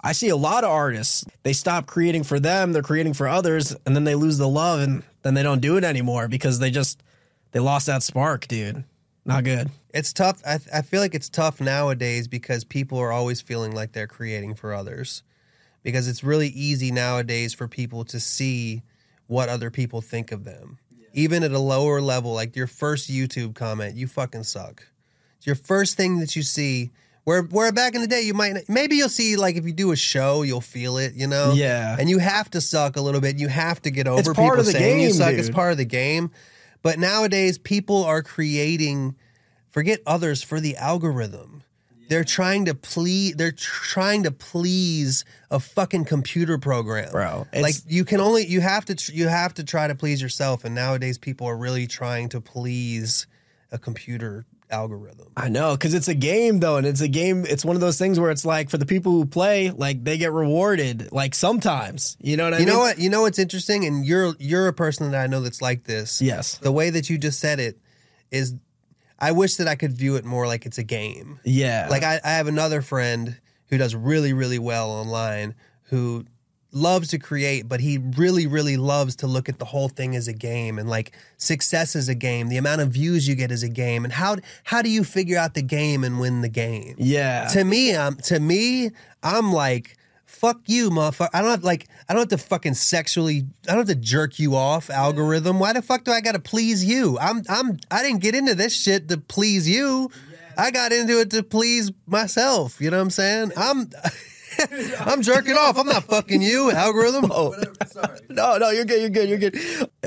[0.02, 3.76] I see a lot of artists, they stop creating for them, they're creating for others,
[3.84, 6.70] and then they lose the love and then they don't do it anymore because they
[6.70, 7.02] just
[7.52, 8.84] they lost that spark, dude.
[9.24, 9.70] Not good.
[9.92, 10.40] It's tough.
[10.46, 14.54] I, I feel like it's tough nowadays because people are always feeling like they're creating
[14.54, 15.22] for others.
[15.82, 18.82] Because it's really easy nowadays for people to see
[19.26, 20.78] what other people think of them.
[21.12, 24.88] Even at a lower level, like your first YouTube comment, you fucking suck.
[25.36, 26.90] It's your first thing that you see.
[27.30, 29.92] Where where back in the day you might maybe you'll see like if you do
[29.92, 31.94] a show you'll feel it you know Yeah.
[31.96, 34.44] and you have to suck a little bit you have to get over It's people
[34.46, 36.32] part of the saying you game, suck it's part of the game
[36.82, 39.14] but nowadays people are creating
[39.68, 41.62] forget others for the algorithm.
[42.08, 43.36] They're trying to please.
[43.36, 48.84] They're trying to please a fucking computer program, Bro, Like you can only you have
[48.86, 50.64] to tr- you have to try to please yourself.
[50.64, 53.28] And nowadays, people are really trying to please
[53.70, 55.28] a computer algorithm.
[55.36, 57.44] I know, because it's a game though, and it's a game.
[57.48, 60.18] It's one of those things where it's like for the people who play, like they
[60.18, 61.12] get rewarded.
[61.12, 62.74] Like sometimes, you know what I You mean?
[62.74, 62.98] know what?
[62.98, 66.20] You know what's interesting, and you're you're a person that I know that's like this.
[66.20, 66.58] Yes.
[66.58, 67.78] The way that you just said it
[68.30, 68.54] is,
[69.18, 71.40] I wish that I could view it more like it's a game.
[71.44, 71.88] Yeah.
[71.90, 75.54] Like I, I have another friend who does really, really well online
[75.84, 76.24] who
[76.72, 80.28] loves to create, but he really, really loves to look at the whole thing as
[80.28, 82.48] a game and like success is a game.
[82.48, 84.04] The amount of views you get is a game.
[84.04, 86.94] And how how do you figure out the game and win the game?
[86.98, 87.48] yeah.
[87.48, 88.90] To me, I'm to me,
[89.22, 91.30] I'm like, fuck you, motherfucker.
[91.34, 94.38] I don't have like I don't have to fucking sexually I don't have to jerk
[94.38, 95.58] you off, algorithm.
[95.58, 97.18] Why the fuck do I gotta please you?
[97.18, 100.10] I'm I'm I didn't get into this shit to please you.
[100.56, 102.80] I got into it to please myself.
[102.80, 103.52] You know what I'm saying?
[103.56, 103.90] I'm
[105.00, 105.78] I'm jerking off.
[105.78, 107.30] I'm not fucking you, algorithm.
[107.32, 107.54] Oh.
[108.28, 109.00] No, no, you're good.
[109.00, 109.28] You're good.
[109.28, 109.58] You're good.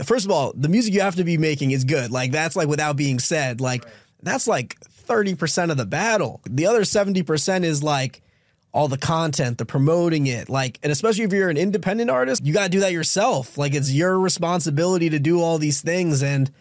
[0.06, 2.12] First of all, the music you have to be making is good.
[2.12, 3.62] Like that's like without being said.
[3.62, 3.86] Like
[4.22, 6.42] that's like thirty percent of the battle.
[6.50, 8.22] The other seventy percent is like
[8.74, 10.50] all the content, the promoting it.
[10.50, 13.58] Like, and especially if you're an independent artist, you got to do that yourself.
[13.58, 16.52] Like it's your responsibility to do all these things, and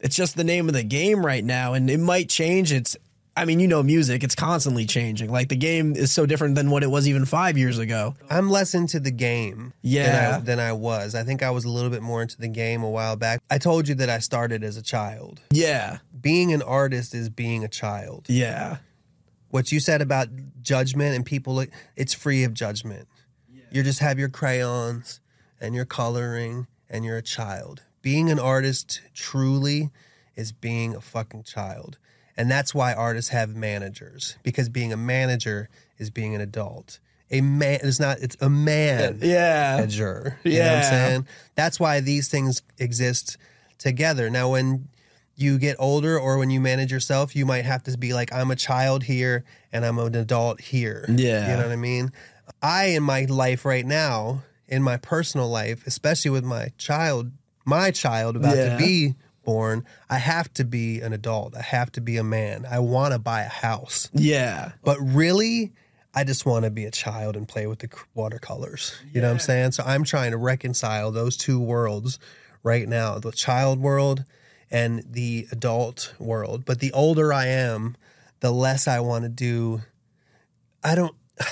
[0.00, 1.74] it's just the name of the game right now.
[1.74, 2.72] And it might change.
[2.72, 2.96] It's
[3.38, 5.30] I mean, you know, music, it's constantly changing.
[5.30, 8.16] Like the game is so different than what it was even five years ago.
[8.28, 10.12] I'm less into the game Yeah.
[10.12, 11.14] than, I, than I was.
[11.14, 13.40] I think I was a little bit more into the game a while back.
[13.48, 15.40] I told you that I started as a child.
[15.52, 15.98] Yeah.
[16.20, 18.26] Being an artist is being a child.
[18.28, 18.78] Yeah.
[19.50, 20.28] What you said about
[20.60, 21.64] judgment and people,
[21.96, 23.06] it's free of judgment.
[23.70, 25.20] You just have your crayons
[25.60, 27.82] and your coloring and you're a child.
[28.02, 29.90] Being an artist truly
[30.36, 31.98] is being a fucking child.
[32.38, 37.00] And that's why artists have managers because being a manager is being an adult.
[37.30, 39.76] A man is not, it's a man Yeah.
[39.76, 40.38] manager.
[40.44, 40.76] You know what Yeah.
[40.78, 41.26] I'm saying?
[41.56, 43.36] That's why these things exist
[43.76, 44.30] together.
[44.30, 44.88] Now, when
[45.36, 48.50] you get older or when you manage yourself, you might have to be like, I'm
[48.50, 51.04] a child here and I'm an adult here.
[51.08, 51.50] Yeah.
[51.50, 52.12] You know what I mean?
[52.62, 57.30] I, in my life right now, in my personal life, especially with my child,
[57.64, 58.70] my child about Yeah.
[58.70, 59.14] to be
[59.48, 61.56] born, I have to be an adult.
[61.56, 62.66] I have to be a man.
[62.70, 64.10] I want to buy a house.
[64.12, 64.72] Yeah.
[64.84, 65.72] But really,
[66.14, 68.94] I just want to be a child and play with the watercolors.
[69.10, 69.72] You know what I'm saying?
[69.72, 72.18] So I'm trying to reconcile those two worlds
[72.62, 74.24] right now the child world
[74.70, 76.66] and the adult world.
[76.66, 77.96] But the older I am,
[78.40, 79.80] the less I want to do.
[80.84, 81.14] I don't.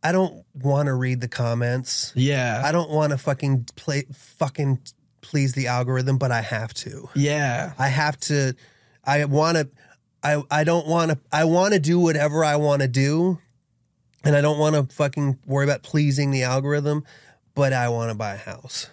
[0.00, 2.12] I don't want to read the comments.
[2.14, 2.62] Yeah.
[2.64, 4.80] I don't want to fucking play fucking
[5.28, 7.08] please the algorithm, but I have to.
[7.14, 7.72] yeah.
[7.78, 8.54] I have to
[9.04, 9.68] I want to
[10.22, 13.38] I I don't want to I want to do whatever I want to do
[14.24, 17.04] and I don't want to fucking worry about pleasing the algorithm,
[17.54, 18.90] but I want to buy a house.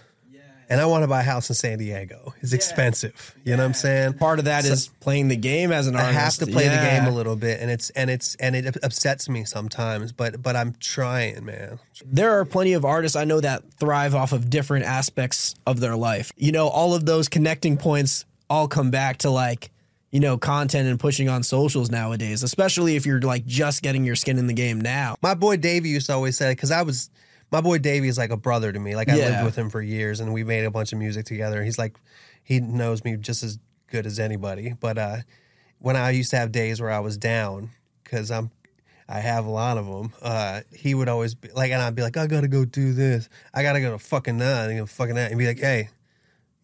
[0.69, 2.33] And I want to buy a house in San Diego.
[2.41, 3.35] It's expensive.
[3.43, 4.13] You know what I'm saying?
[4.13, 6.17] Part of that is playing the game as an I artist.
[6.17, 8.77] I have to play the game a little bit and it's and it's and it
[8.83, 11.79] upsets me sometimes, but but I'm trying, man.
[12.05, 15.95] there are plenty of artists I know that thrive off of different aspects of their
[15.95, 16.31] life.
[16.37, 19.71] You know, all of those connecting points all come back to like,
[20.11, 24.15] you know, content and pushing on socials nowadays, especially if you're like just getting your
[24.15, 25.15] skin in the game now.
[25.21, 27.09] My boy Davey used to always say because I was
[27.55, 28.95] my boy Davey is like a brother to me.
[28.95, 29.25] Like I Yeah.
[29.29, 31.63] lived with him for years and we made a bunch of music together.
[31.63, 31.95] He's like
[32.43, 34.73] he knows me just as good as anybody.
[34.79, 35.17] But uh,
[35.79, 37.69] when I used to have days where I was down
[38.03, 38.51] because I'm
[39.07, 40.13] I have a lot of them.
[40.21, 43.29] Uh, he would always be like, and I'd be like, I gotta go do this.
[43.53, 45.89] I gotta go to fucking that and fucking that, and be like, hey,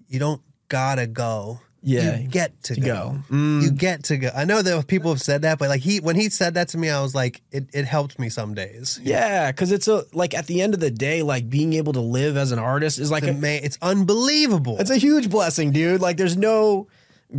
[0.07, 1.59] you don't gotta go.
[1.83, 2.17] Yeah.
[2.19, 2.85] you get to, To go.
[3.29, 3.35] go.
[3.35, 3.63] Mm.
[3.63, 4.29] You get to go.
[4.35, 6.77] I know that people have said that, but like he, when he said that to
[6.77, 8.99] me, I was like, it, it helped me some days.
[9.03, 11.99] Yeah, because it's a like at the end of the day, like being able to
[12.01, 14.77] live as an artist is like It's, a, ama- it's unbelievable.
[14.79, 16.01] it's a huge blessing, dude.
[16.01, 16.87] Like there's no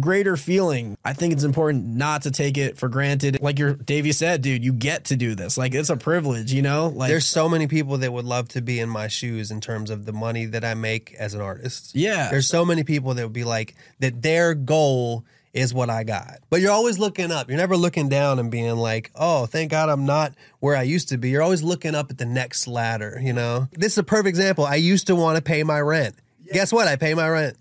[0.01, 0.97] greater feeling.
[1.05, 3.41] I think it's important not to take it for granted.
[3.41, 5.57] Like your Davey said, dude, you get to do this.
[5.59, 6.89] Like it's a privilege, you know?
[6.89, 9.91] Like There's so many people that would love to be in my shoes in terms
[9.91, 11.95] of the money that I make as an artist.
[11.95, 12.31] Yeah.
[12.31, 16.39] There's so many people that would be like that their goal is what I got.
[16.49, 17.49] But you're always looking up.
[17.49, 21.11] You're never looking down and being like, "Oh, thank God I'm not where I used
[21.11, 23.69] to be." You're always looking up at the next ladder, you know?
[23.73, 24.65] This is a perfect example.
[24.65, 26.15] I used to want to pay my rent.
[26.53, 26.89] Guess what?
[26.89, 27.57] I pay my rent.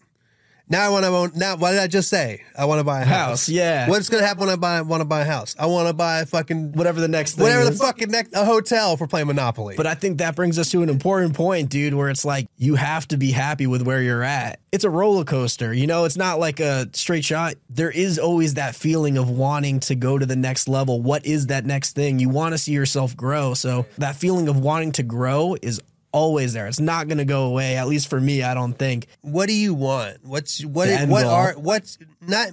[0.72, 1.32] Now I want to own.
[1.36, 2.44] Now, what did I just say?
[2.58, 3.28] I want to buy a house.
[3.28, 3.90] House, yeah.
[3.90, 5.54] What's gonna happen when I buy want to buy a house?
[5.60, 7.82] I want to buy a fucking whatever the next thing whatever the is.
[7.82, 9.76] fucking next a hotel for playing Monopoly.
[9.76, 12.76] But I think that brings us to an important point, dude, where it's like you
[12.76, 14.62] have to be happy with where you're at.
[14.72, 17.56] It's a roller coaster, you know, it's not like a straight shot.
[17.70, 21.02] There is always that feeling of wanting to go to the next level.
[21.02, 22.20] What is that next thing?
[22.20, 23.54] You want to see yourself grow.
[23.56, 26.68] So that feeling of wanting to grow is always there.
[26.68, 29.08] It's not going to go away, at least for me, I don't think.
[29.22, 30.18] what do you want?
[30.24, 30.88] What's what?
[30.88, 31.32] The end what goal.
[31.32, 32.50] are what's not?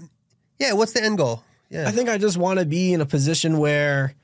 [0.58, 1.42] Yeah, what's the end goal?
[1.70, 4.14] Yeah, I think I just want to be in a position where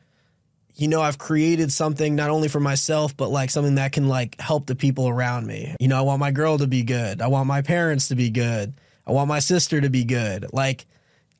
[0.76, 4.40] you know I've created something not only for myself but like something that can like
[4.40, 5.74] help the people around me.
[5.78, 7.20] You know, I want my girl to be good.
[7.20, 8.74] I want my parents to be good.
[9.06, 10.46] I want my sister to be good.
[10.52, 10.86] Like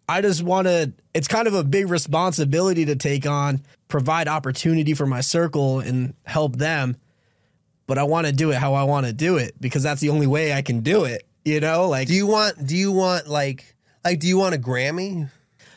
[0.08, 4.94] I just want to it's kind of a big responsibility to take on, provide opportunity
[4.94, 6.96] for my circle and help them.
[7.86, 10.08] But I want to do it how I want to do it because that's the
[10.08, 11.26] only way I can do it.
[11.44, 12.66] You know, like do you want?
[12.66, 14.20] Do you want like like?
[14.20, 15.28] Do you want a Grammy?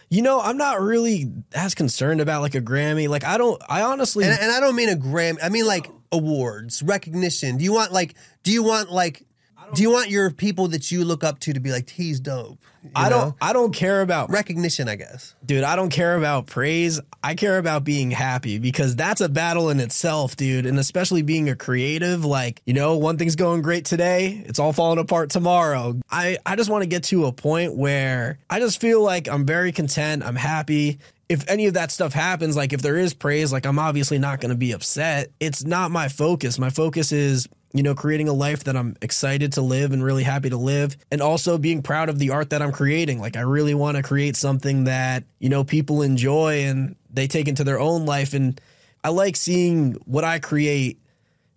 [0.10, 3.10] You know, I'm not really as concerned about like a Grammy.
[3.10, 5.40] Like, I don't, I honestly, And, and I don't mean a Grammy.
[5.44, 7.58] I mean like awards, recognition.
[7.58, 8.16] Do you want like?
[8.44, 9.27] Do you want like?
[9.74, 12.58] Do you want your people that you look up to to be like he's dope?
[12.84, 14.88] You I don't, I don't care about, recognition.
[14.88, 15.36] I guess.
[15.46, 17.02] dude, I don't care about praise.
[17.22, 20.66] I care about being happy because that's a battle in itself, dude.
[20.66, 24.72] And especially being a creative, like, you know, one thing's going great today, it's all
[24.72, 26.00] falling apart tomorrow.
[26.10, 29.46] I, I just want to get to a point where I just feel like I'm
[29.46, 30.24] very content.
[30.24, 31.00] I'm happy.
[31.28, 34.40] If any of that stuff happens, like if there is praise, like I'm obviously not
[34.40, 35.30] going to be upset.
[35.42, 36.58] It's not my focus.
[36.58, 40.24] My focus is you know, creating a life that I'm excited to live and really
[40.24, 43.20] happy to live, and also being proud of the art that I'm creating.
[43.20, 47.48] Like, I really want to create something that, you know, people enjoy and they take
[47.48, 48.34] into their own life.
[48.34, 48.60] And
[49.04, 51.00] I like seeing what I create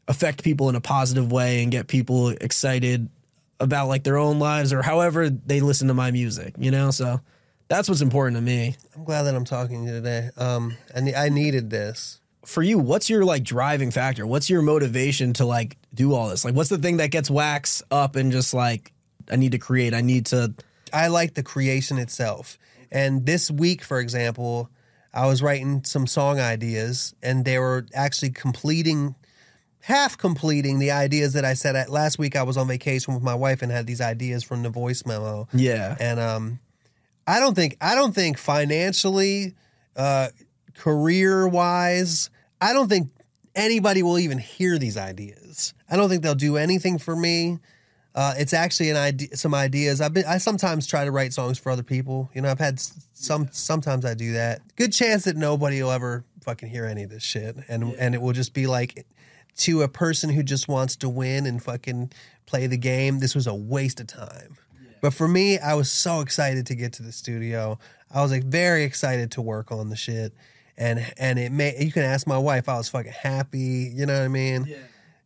[0.09, 3.09] affect people in a positive way and get people excited
[3.61, 6.91] about like their own lives or however they listen to my music, you know?
[6.91, 7.21] So
[7.69, 8.75] that's what's important to me.
[8.97, 10.31] I'm glad that I'm talking to you today.
[10.37, 12.21] Um, and I needed this.
[12.45, 14.27] For you, what's your like driving factor?
[14.27, 16.45] What's your motivation to like do all this?
[16.45, 18.93] Like, what's the thing that gets wax up and just like,
[19.31, 20.55] I need to create, I need to,
[20.93, 22.59] I like the creation itself.
[22.91, 24.71] And this week, for example,
[25.13, 29.15] I was writing some song ideas, and they were actually completing,
[29.81, 32.37] half completing the ideas that I said at last week.
[32.37, 35.49] I was on vacation with my wife and had these ideas from the voice memo.
[35.53, 35.97] yeah.
[35.99, 36.61] And um,
[37.27, 39.55] I don't think I don't think financially,
[39.97, 40.29] uh,
[40.75, 43.11] career wise, I don't think
[43.55, 45.75] anybody will even hear these ideas.
[45.91, 47.59] I don't think they'll do anything for me.
[48.15, 50.01] Uh, it's actually an idea, some ideas.
[50.01, 52.31] I've been, I sometimes try to write songs for other people.
[52.35, 53.49] You know, I've had some.
[53.53, 54.63] Sometimes I do that.
[54.77, 58.21] Good chance that nobody will ever fucking hear any of this shit, and and it
[58.21, 59.07] will just be like
[59.59, 62.11] to a person who just wants to win and fucking
[62.47, 63.21] play the game.
[63.21, 64.57] This was a waste of time.
[65.01, 67.79] But for me, I was so excited to get to the studio.
[68.11, 70.33] I was like very excited to work on the shit,
[70.81, 71.75] and and it made.
[71.79, 72.69] You can ask my wife.
[72.69, 73.93] I was fucking happy.
[73.95, 74.65] You know what I mean?
[74.67, 74.77] yeah.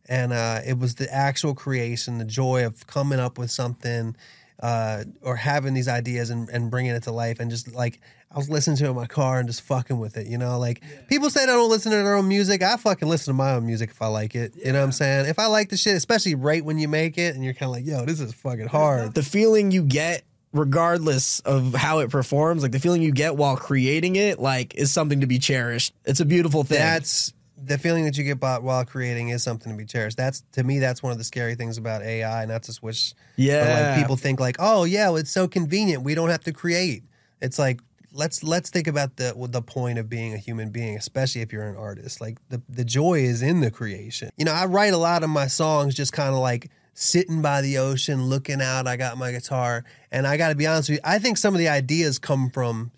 [0.07, 4.15] and uh, it was the actual creation, the joy of coming up with something
[4.61, 7.39] uh, or having these ideas and, and bringing it to life.
[7.39, 8.01] And just like
[8.31, 10.59] I was listening to it in my car and just fucking with it, you know.
[10.59, 12.61] Like people say they don't listen to their own music.
[12.61, 14.53] I fucking listen to my own music if I like it.
[14.57, 15.27] You know what I'm saying?
[15.27, 17.75] If I like the shit, especially right when you make it, and you're kind of
[17.75, 19.13] like, yo, this is fucking hard.
[19.13, 20.23] the feeling you get
[20.55, 24.91] regardless of how it performs like the feeling you get while creating it like is
[24.91, 27.33] something to be cherished it's a beautiful thing That's
[27.65, 30.17] the feeling that you get while creating is something to be cherished.
[30.17, 32.45] That's to me, that's one of the scary things about AI.
[32.45, 36.03] Not to switch yeah like people think like, oh yeah, well, it's so convenient.
[36.03, 37.03] We don't have to create.
[37.41, 37.79] It's like
[38.11, 41.67] let's let's think about the the point of being a human being, especially if you're
[41.67, 42.21] an artist.
[42.21, 44.31] Like the the joy is in the creation.
[44.37, 47.61] You know, I write a lot of my songs just kind of like sitting by
[47.61, 48.87] the ocean, looking out.
[48.87, 51.01] I got my guitar, and I got to be honest with you.
[51.03, 52.91] I think some of the ideas come from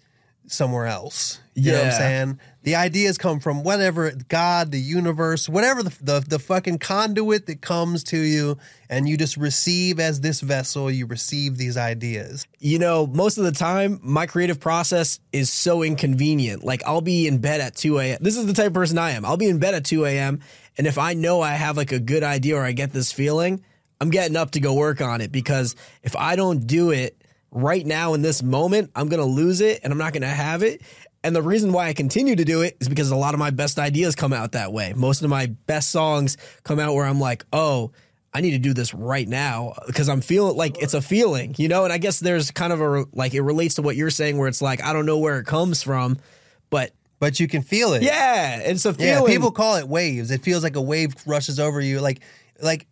[0.45, 1.41] somewhere else.
[1.55, 2.39] You know what I'm saying?
[2.61, 7.61] The ideas come from whatever God, the universe, whatever the, the the fucking conduit that
[7.61, 10.91] comes to you, and you just receive as this vessel.
[10.91, 12.45] You receive these ideas.
[12.59, 16.63] you know, most of the time, my creative process is so inconvenient.
[16.63, 18.19] Like, I'll be in bed at 2 a.m.
[18.21, 19.25] This is the type of person I am.
[19.25, 20.41] I'll be in bed at 2 a.m.
[20.77, 23.63] And if I know I have like a good idea or I get this feeling,
[23.99, 27.21] I'm getting up to go work on it because if I don't do it
[27.51, 30.27] right now in this moment, I'm going to lose it and I'm not going to
[30.27, 30.81] have it.
[31.23, 33.49] And the reason why I continue to do it is because a lot of my
[33.49, 34.93] best ideas come out that way.
[34.95, 37.91] Most of my best songs come out where I'm like, oh,
[38.33, 41.67] I need to do this right now because I'm feeling like it's a feeling, you
[41.67, 41.85] know?
[41.85, 44.47] And I guess there's kind of a like it relates to what you're saying where
[44.47, 46.19] it's like I don't know where it comes from,
[46.69, 48.03] but But you can feel it.
[48.03, 49.33] yeah, it's a Yeah, feeling.
[49.33, 50.29] people call it waves.
[50.29, 51.99] It feels like a wave rushes over you.
[51.99, 52.19] Like,
[52.61, 52.85] like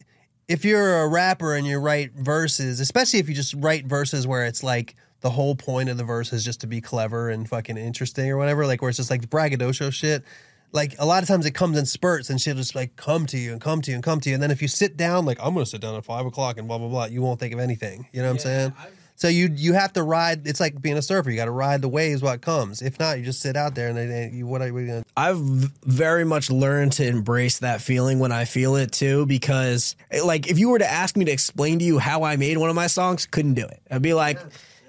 [0.48, 4.46] if you're a rapper and you write verses, especially if you just write verses where
[4.46, 7.78] it's like the whole point of the verse is just to be clever and fucking
[7.78, 10.24] interesting or whatever, like where it's just like braggadocio shit.
[10.72, 13.38] Like a lot of times it comes in spurts and shit just like come to
[13.38, 14.36] you and come to you and come to you.
[14.36, 16.68] And then if you sit down, like I'm gonna sit down at five o'clock and
[16.68, 18.08] blah blah blah, you won't think of anything.
[18.12, 18.74] You know what I'm saying?
[19.16, 20.46] So you you have to ride.
[20.46, 21.30] It's like being a surfer.
[21.30, 22.82] You got to ride the waves while it comes.
[22.82, 25.40] If not, you just sit out there and they, you what are we gonna I've
[25.40, 30.48] very much learned to embrace that feeling when I feel it too, because eh, like
[30.48, 32.76] if you were to ask me to explain to you how I made one of
[32.76, 33.82] my songs, couldn't do it.
[33.90, 34.40] I'd be like,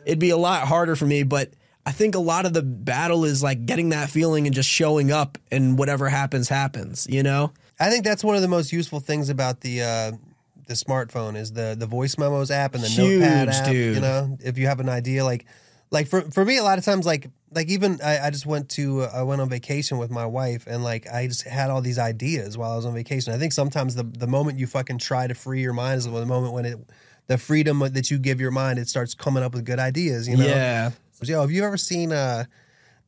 [0.04, 1.22] it'd be a lot harder for me.
[1.22, 1.50] But
[1.84, 5.12] I think a lot of the battle is like getting that feeling and just showing
[5.12, 7.06] up, and whatever happens, happens.
[7.08, 7.52] You know?
[7.78, 10.12] I think that's one of the most useful things about the uh,
[10.66, 13.70] the smartphone is the the voice memos app and the Huge, notepad app.
[13.70, 13.94] dude.
[13.96, 15.46] You know, if you have an idea, like
[15.90, 18.68] like for for me, a lot of times, like like even I, I just went
[18.70, 21.80] to uh, I went on vacation with my wife, and like I just had all
[21.80, 23.32] these ideas while I was on vacation.
[23.32, 26.26] I think sometimes the the moment you fucking try to free your mind is the
[26.26, 26.78] moment when it
[27.28, 30.28] the freedom that you give your mind, it starts coming up with good ideas.
[30.28, 30.90] You know, Yeah.
[31.22, 32.44] Yo, have you ever seen uh,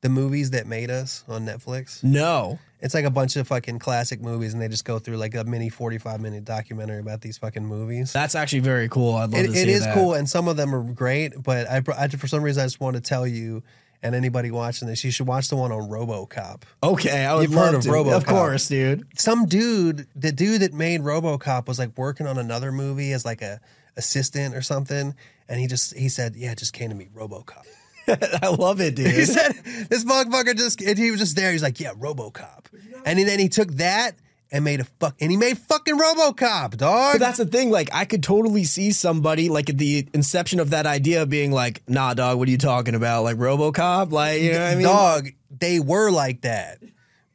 [0.01, 2.03] the movies that made us on Netflix?
[2.05, 2.59] No.
[2.81, 5.43] It's like a bunch of fucking classic movies, and they just go through like a
[5.45, 8.13] mini forty-five minute documentary about these fucking movies.
[8.13, 9.17] That's actually very cool.
[9.17, 9.95] I'd love It, to it see is that.
[9.95, 11.33] cool, and some of them are great.
[11.43, 13.65] But I, I, for some reason, I just want to tell you
[14.01, 16.63] and anybody watching this, you should watch the one on RoboCop.
[16.85, 17.89] Okay, I would You've love heard of to.
[17.89, 18.17] RoboCop.
[18.17, 19.07] Of course, dude.
[19.19, 23.43] Some dude, the dude that made RoboCop, was like working on another movie as like
[23.43, 23.61] a
[23.97, 25.17] assistant or something,
[25.49, 27.67] and he just he said, "Yeah, it just came to me, RoboCop."
[28.43, 29.09] I love it, dude.
[29.09, 29.53] He said
[29.89, 31.53] this motherfucker just and he was just there.
[31.53, 32.67] He's like, yeah, RoboCop,
[33.05, 34.17] and then he took that
[34.51, 37.15] and made a fuck and he made fucking RoboCop, dog.
[37.15, 37.71] But that's the thing.
[37.71, 41.83] Like, I could totally see somebody like at the inception of that idea being like,
[41.89, 43.25] "Nah, dog, what are you talking about?
[43.25, 44.11] Like RoboCop?
[44.11, 45.29] Like, you know what I mean?" dog.
[45.51, 46.79] They were like that.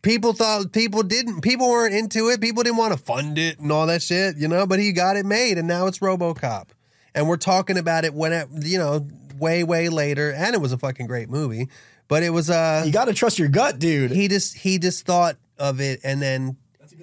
[0.01, 1.41] People thought people didn't.
[1.41, 2.41] People weren't into it.
[2.41, 4.65] People didn't want to fund it and all that shit, you know.
[4.67, 6.67] But he got it made, and now it's RoboCop,
[7.15, 9.07] and we're talking about it when it, you know,
[9.37, 10.31] way way later.
[10.31, 11.69] And it was a fucking great movie,
[12.07, 14.11] but it was uh You got to trust your gut, dude.
[14.11, 16.57] he just he just thought of it and then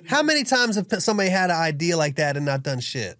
[0.06, 3.16] how many times have somebody had an idea like that and not done shit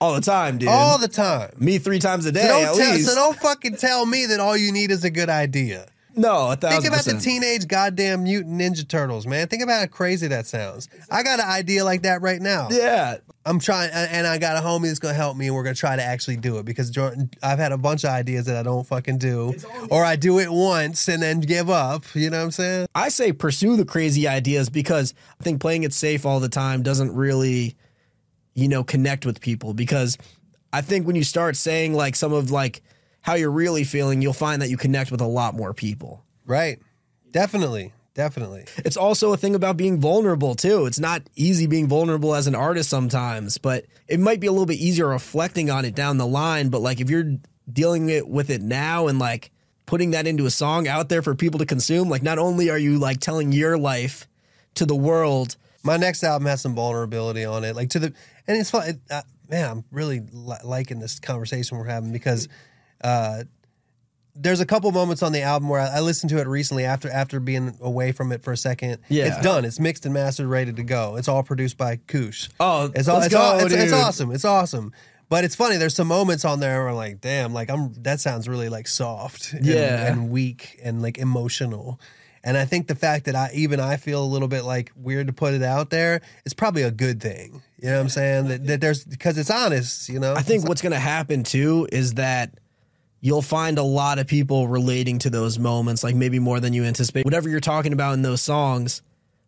[0.00, 0.68] All the time, dude.
[0.68, 3.08] all the time Me three times a day, so at don't, tell, least.
[3.08, 5.86] so don't fucking tell me that all you need is a good idea
[6.16, 10.46] no, think about the teenage goddamn mutant ninja turtles man think about how crazy that
[10.46, 14.38] sounds i got an idea like that right now yeah, i'm trying and and i
[14.38, 16.64] got a homie that's gonna help me and we're gonna try to actually do it
[16.64, 19.54] because Jordan, i've had a bunch of ideas that i don't fucking do
[19.90, 23.08] or i do it once and then give up you know what i'm saying I
[23.08, 27.12] say pursue the crazy ideas because I think playing it safe all the time doesn't
[27.12, 27.76] really,
[28.54, 30.16] you know, connect with people because
[30.72, 32.82] I think when you start saying like some of like
[33.20, 36.24] how you're really feeling, you'll find that you connect with a lot more people.
[36.46, 36.78] Right.
[37.30, 37.92] Definitely.
[38.14, 38.66] Definitely.
[38.78, 40.86] It's also a thing about being vulnerable too.
[40.86, 44.66] It's not easy being vulnerable as an artist sometimes, but it might be a little
[44.66, 46.68] bit easier reflecting on it down the line.
[46.68, 47.38] But like if you're
[47.70, 49.50] dealing it with it now and like
[49.86, 52.78] putting that into a song out there for people to consume, like not only are
[52.78, 54.28] you like telling your life
[54.74, 55.56] to the world.
[55.82, 58.12] My next album has some vulnerability on it, like to the,
[58.46, 58.88] and it's fun.
[58.88, 62.48] It, uh, man, I'm really li- liking this conversation we're having because
[63.02, 63.44] uh,
[64.34, 67.08] there's a couple moments on the album where I, I, listened to it recently after
[67.10, 68.98] after being away from it for a second.
[69.08, 69.64] Yeah, it's done.
[69.64, 71.16] It's mixed and mastered, ready to go.
[71.16, 72.48] It's all produced by Kush.
[72.58, 74.32] Oh, it's all, it's, go, all, it's, it's awesome.
[74.32, 74.92] It's awesome.
[75.28, 75.76] But it's funny.
[75.76, 77.92] There's some moments on there where I'm like, damn, like I'm.
[78.02, 80.12] That sounds really like soft, and, Yeah.
[80.12, 82.00] and weak and like emotional.
[82.42, 85.28] And I think the fact that I even I feel a little bit like weird
[85.28, 87.62] to put it out there is probably a good thing.
[87.78, 88.48] You know what I'm saying?
[88.48, 90.08] That, that there's because it's honest.
[90.08, 92.50] You know, I think what's going to happen too is that
[93.24, 96.84] you'll find a lot of people relating to those moments, like maybe more than you
[96.84, 97.24] anticipate.
[97.24, 99.00] Whatever you're talking about in those songs,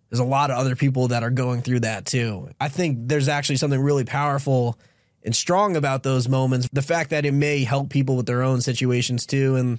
[0.08, 2.48] there's a lot of other people that are going through that too.
[2.58, 4.78] I think there's actually something really powerful
[5.22, 6.70] and strong about those moments.
[6.72, 9.78] The fact that it may help people with their own situations too, and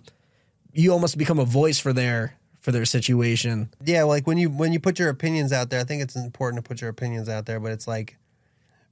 [0.74, 3.70] you almost become a voice for their for their situation.
[3.84, 6.64] yeah, like when you when you put your opinions out there, I think it's important
[6.64, 7.60] to put your opinions out there.
[7.60, 8.18] But it's like,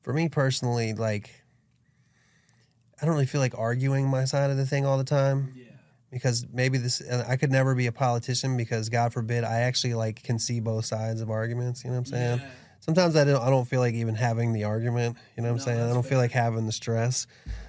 [0.02, 1.30] for me personally, like
[3.02, 5.54] I don't really feel like arguing my side of the thing all the time.
[5.56, 5.64] Yeah.
[6.12, 10.24] Because maybe this, I could never be a politician because God forbid I actually like
[10.24, 11.84] can see both sides of arguments.
[11.84, 12.42] You know what I'm saying?
[12.80, 13.42] Sometimes I don't.
[13.42, 15.18] I don't feel like even having the argument.
[15.36, 15.82] You know what I'm saying?
[15.82, 17.26] I don't feel like having the stress.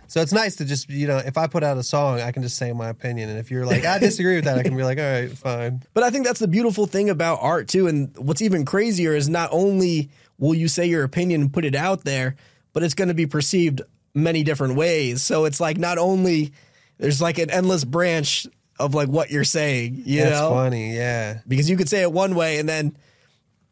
[0.09, 2.43] So it's nice to just you know if I put out a song, I can
[2.43, 4.85] just say my opinion, and if you're like I disagree with that, I can be
[4.85, 5.83] like, all right, fine.
[5.95, 7.87] But I think that's the beautiful thing about art too.
[7.87, 11.75] And what's even crazier is not only will you say your opinion and put it
[11.75, 12.37] out there,
[12.75, 13.81] but it's going to be perceived
[14.17, 15.23] many different ways.
[15.23, 16.53] So it's like not only
[16.99, 18.47] there's like an endless branch
[18.79, 20.95] of like what you're saying, you That's know, funny.
[20.97, 21.41] Yeah.
[21.47, 22.97] because you could say it one way and then,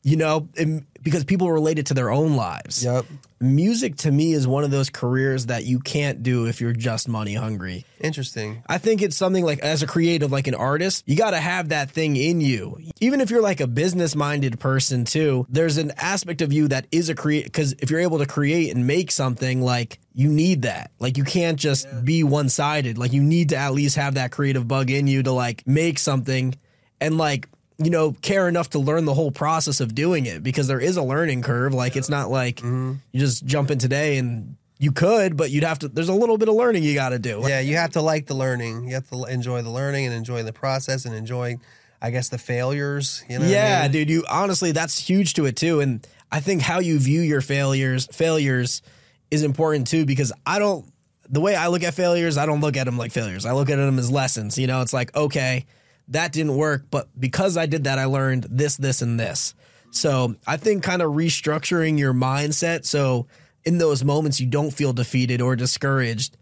[0.04, 2.82] you know, it- because people relate it to their own lives.
[2.82, 3.04] Yep.
[3.38, 7.08] Music to me is one of those careers that you can't do if you're just
[7.08, 7.84] money hungry.
[8.00, 8.62] Interesting.
[8.66, 11.68] I think it's something like as a creative, like an artist, you got to have
[11.68, 12.78] that thing in you.
[13.00, 16.86] Even if you're like a business minded person too, there's an aspect of you that
[16.90, 20.62] is a create because if you're able to create and make something, like you need
[20.62, 20.90] that.
[21.00, 22.96] Like you can't just be one sided.
[22.96, 25.98] Like you need to at least have that creative bug in you to like make
[25.98, 26.54] something
[26.98, 27.46] and like
[27.78, 30.96] you know care enough to learn the whole process of doing it because there is
[30.96, 35.36] a learning curve like it's not like you just jump in today and you could
[35.36, 37.60] but you'd have to there's a little bit of learning you got to do Yeah,
[37.60, 38.86] you have to like the learning.
[38.88, 41.58] You have to enjoy the learning and enjoy the process and enjoy,
[42.02, 43.24] I guess, the failures.
[43.28, 43.44] You know?
[43.44, 43.92] what I yeah, mean?
[43.92, 44.10] dude.
[44.10, 45.80] You honestly, that's huge to it too.
[45.80, 48.82] And I think how you view your failures, failures,
[49.30, 50.04] is important too.
[50.04, 50.84] Because I don't,
[51.28, 53.46] the way I look at failures, I don't look at them like failures.
[53.46, 54.58] I look at them as lessons.
[54.58, 55.66] You know, it's like okay,
[56.08, 59.54] that didn't work, but because I did that, I learned this, this, and this.
[59.90, 63.26] So I think kind of restructuring your mindset so
[63.64, 66.36] in those moments you don't feel defeated or discouraged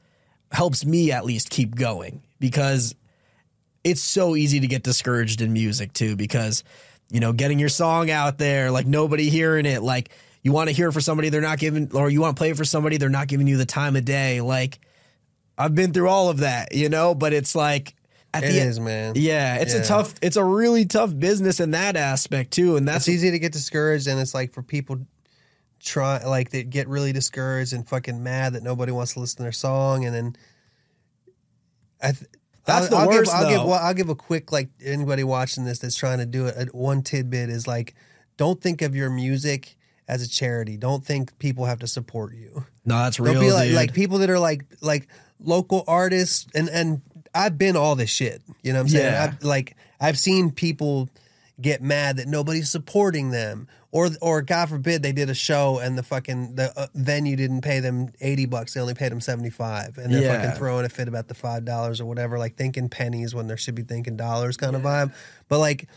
[0.51, 2.95] helps me at least keep going because
[3.85, 6.65] it's so easy to get discouraged in music too because
[7.11, 10.11] you know getting your song out there like nobody hearing it like
[10.43, 12.51] you want to hear it for somebody they're not giving or you want to play
[12.51, 14.79] it for somebody they're not giving you the time of day like
[15.57, 17.95] i've been through all of that you know but it's like
[18.35, 19.13] at It the is, man.
[19.17, 19.81] yeah it's Yeah.
[19.83, 23.31] a tough it's a really tough business in that aspect too and that's It's easy
[23.31, 25.07] to get discouraged, and it's like for people
[25.81, 29.43] try like they get really discouraged and fucking mad that nobody wants to listen to
[29.43, 30.37] their song, and then
[32.03, 32.13] I.
[32.13, 32.31] Th-
[32.65, 35.25] That's I'll, the I'll worst, Give, I'll give well, I'll give a quick like anybody
[35.25, 36.75] watching this that's trying to do it.
[36.75, 37.95] One tidbit is like,
[38.37, 39.77] don't think of your music
[40.09, 40.77] as a charity.
[40.77, 42.65] Don't think people have to support you.
[42.85, 45.09] no that's real Don't be like like people that are like like
[45.41, 47.03] local artists and and
[47.35, 48.43] I've been all this shit.
[48.63, 49.13] You know what I'm saying?
[49.13, 49.25] Yeah.
[49.39, 51.09] I've, like I've seen people
[51.61, 55.97] get mad that nobody's supporting them or or God forbid they did a show and
[55.97, 59.99] the fucking the uh, venue didn't pay them 80 bucks they only paid them 75
[59.99, 60.41] and they're Yeah.
[60.43, 63.75] fucking throwing a fit about the $5 or whatever like thinking pennies when there should
[63.75, 65.13] be thinking dollars kind of vibe
[65.49, 65.89] but like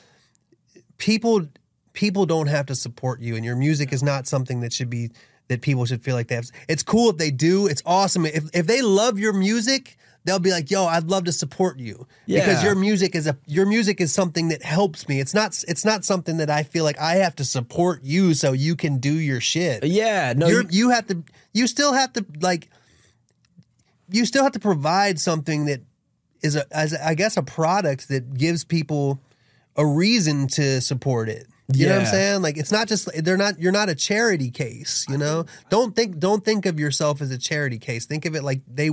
[0.98, 1.48] people
[1.94, 5.10] people don't have to support you and your music is not something that should be
[5.48, 8.44] that people should feel like they have it's cool if they do it's awesome if
[8.54, 12.06] if they love your music they'll be like yo i'd love to support you
[12.44, 15.86] because your music is a your music is something that helps me it's not it's
[15.86, 19.14] not something that i feel like i have to support you so you can do
[19.14, 21.24] your shit yeah no you're, you- you have to
[21.54, 22.70] you still have to like
[24.10, 25.82] you still have to provide something that
[26.42, 29.20] is a as a- I guess a product that gives people
[29.76, 31.48] a reason to support it.
[31.74, 32.42] You know what I'm saying?
[32.44, 35.46] Like it's not just they're not you're not a charity case, you know?
[35.72, 38.06] Don't think don't think of yourself as a charity case.
[38.06, 38.92] Think of it like they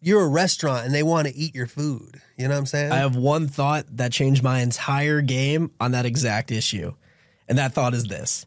[0.00, 2.20] you're a restaurant and they want to eat your food.
[2.36, 2.92] You know what I'm saying?
[2.92, 6.94] I have one thought that changed my entire game on that exact issue.
[7.48, 8.46] And that thought is this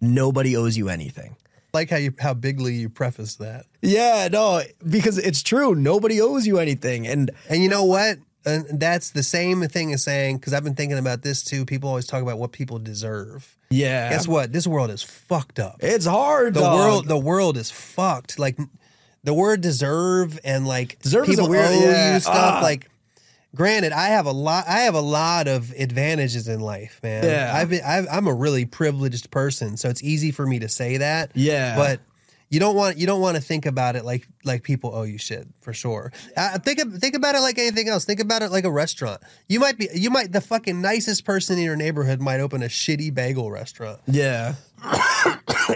[0.00, 1.36] nobody owes you anything.
[1.72, 3.66] like how you how bigly you preface that.
[3.82, 5.74] Yeah, no, because it's true.
[5.74, 7.06] Nobody owes you anything.
[7.06, 8.18] And And you know what?
[8.44, 11.64] And that's the same thing as saying because I've been thinking about this too.
[11.64, 13.56] People always talk about what people deserve.
[13.70, 14.52] yeah, Guess what?
[14.52, 15.76] This world is fucked up.
[15.80, 16.54] it's hard.
[16.54, 16.74] the dog.
[16.78, 18.38] world the world is fucked.
[18.38, 18.56] Like
[19.26, 22.34] the word deserve and like Deserve is a people weird- owe yeah, you stuff.
[22.34, 22.60] ah.
[22.62, 22.88] Like
[23.54, 24.64] granted, I have a lot.
[24.68, 27.24] I have a lot of advantages in life, man.
[27.24, 27.52] Yeah.
[27.54, 27.82] I've been.
[27.84, 31.32] I've, I'm a really privileged person, so it's easy for me to say that.
[31.34, 31.76] Yeah.
[31.76, 32.00] but.
[32.48, 35.18] You don't want you don't want to think about it like like people owe you
[35.18, 36.12] shit for sure.
[36.36, 38.04] Uh, think of, think about it like anything else.
[38.04, 39.20] Think about it like a restaurant.
[39.48, 42.66] You might be you might the fucking nicest person in your neighborhood might open a
[42.66, 44.00] shitty bagel restaurant.
[44.06, 44.54] Yeah,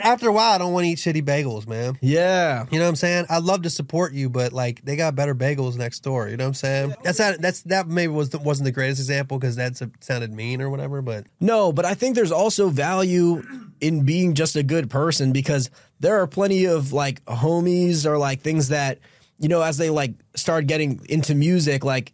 [0.03, 1.99] After a while, I don't want to eat shitty bagels, man.
[2.01, 2.67] yeah.
[2.71, 3.27] You know what I'm saying?
[3.29, 6.29] I'd love to support you, but like they got better bagels next door.
[6.29, 6.95] You know what I'm saying?
[7.03, 10.33] That's not that's that maybe was the, wasn't the greatest example because that's a, sounded
[10.33, 11.03] mean or whatever.
[11.03, 13.43] But No, but I think there's also value
[13.81, 15.71] in being just a good person because
[16.01, 18.99] there are plenty of like homies or like things that,
[19.39, 22.13] you know, as they like start getting into music, like,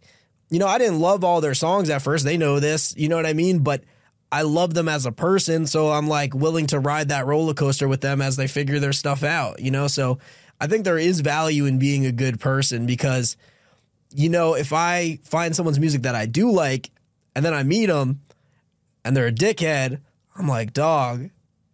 [0.49, 2.23] you know, I didn't love all their songs at first.
[2.23, 3.59] They know this, you know what I mean?
[3.59, 3.83] But
[4.31, 5.65] I love them as a person.
[5.67, 8.93] So I'm like willing to ride that roller coaster with them as they figure their
[8.93, 9.87] stuff out, you know?
[9.87, 10.19] So
[10.59, 13.37] I think there is value in being a good person because,
[14.13, 16.91] you know, if I find someone's music that I do like
[17.35, 18.21] and then I meet them
[19.05, 20.01] and they're a dickhead,
[20.35, 21.29] I'm like, dog,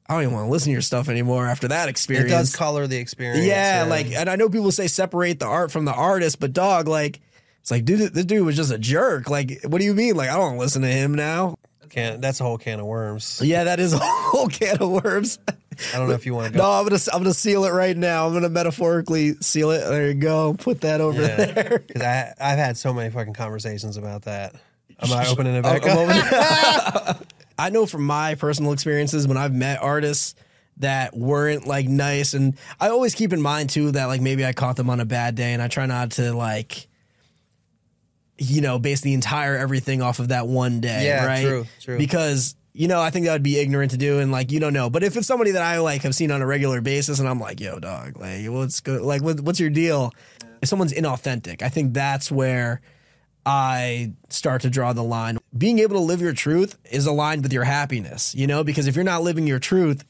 [0.07, 2.29] I don't even want to listen to your stuff anymore after that experience.
[2.31, 3.45] it does color the experience.
[3.45, 6.87] yeah, like, and I know people say separate the art from the artist, but dog,
[6.87, 7.21] like,
[7.61, 9.29] it's like, dude, this dude was just a jerk.
[9.29, 10.15] Like, what do you mean?
[10.15, 11.55] Like, I don't listen to him now.
[11.89, 13.39] can that's a whole can of worms.
[13.41, 15.39] Yeah, that is a whole can of worms.
[15.47, 16.69] I don't know if you want to No.
[16.69, 18.27] I'm gonna I'm gonna seal it right now.
[18.27, 19.79] I'm gonna metaphorically seal it.
[19.79, 20.53] There you go.
[20.55, 21.81] Put that over there.
[21.87, 24.53] because I I've had so many fucking conversations about that.
[24.99, 27.25] Am I opening it A- back a up?
[27.57, 30.35] I know from my personal experiences when I've met artists
[30.77, 34.53] that weren't like nice, and I always keep in mind too that like maybe I
[34.53, 36.87] caught them on a bad day, and I try not to like,
[38.37, 41.45] you know, base the entire everything off of that one day, Yeah, right?
[41.45, 41.97] true, true.
[41.97, 44.73] Because you know, I think that would be ignorant to do, and like you don't
[44.73, 44.89] know.
[44.89, 47.39] But if it's somebody that I like have seen on a regular basis, and I'm
[47.39, 49.01] like, yo, dog, like what's good?
[49.01, 50.11] Like, what, what's your deal?
[50.61, 52.81] If someone's inauthentic, I think that's where
[53.45, 55.37] I start to draw the line.
[55.55, 58.95] Being able to live your truth is aligned with your happiness, you know, because if
[58.95, 60.03] you're not living your truth,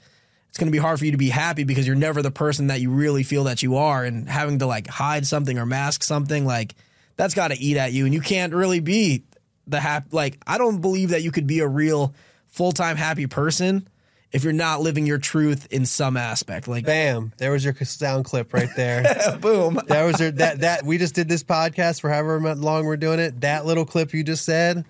[0.48, 2.68] it's going to be hard for you to be happy because you're never the person
[2.68, 4.06] that you really feel that you are.
[4.06, 6.76] And having to like hide something or mask something, like
[7.18, 8.06] that's got to eat at you.
[8.06, 9.24] And you can't really be
[9.68, 12.14] the happy, like, I don't believe that you could be a real
[12.48, 13.88] full time happy person
[14.32, 16.68] if you're not living your truth in some aspect.
[16.68, 17.34] Like, Bam!
[17.38, 19.38] There was your sound clip right there.
[19.42, 19.80] boom.
[19.88, 23.20] that was your that that we just did this podcast for however long we're doing
[23.20, 23.42] it.
[23.42, 24.86] That little clip you just said.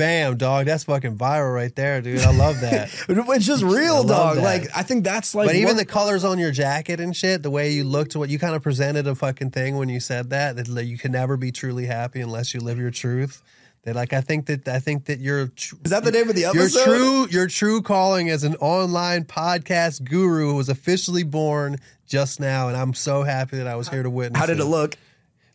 [0.00, 0.64] Bam, dog.
[0.66, 2.20] That's fucking viral right there, dude.
[2.22, 2.88] I love that.
[3.08, 4.36] It's just real, dog.
[4.36, 4.42] that.
[4.42, 7.42] Like, I think that's like, But even what- the colors on your jacket and shit,
[7.42, 10.30] the way you looked, what you kind of presented a fucking thing when you said
[10.30, 13.42] that that you can never be truly happy unless you live your truth.
[13.84, 16.34] That like I think that I think that you're tr- is that the name of
[16.34, 16.78] the episode.
[16.78, 21.76] your true your true calling as an online podcast guru was officially born
[22.06, 24.38] just now, and I'm so happy that I was here to witness.
[24.38, 24.96] How did it look?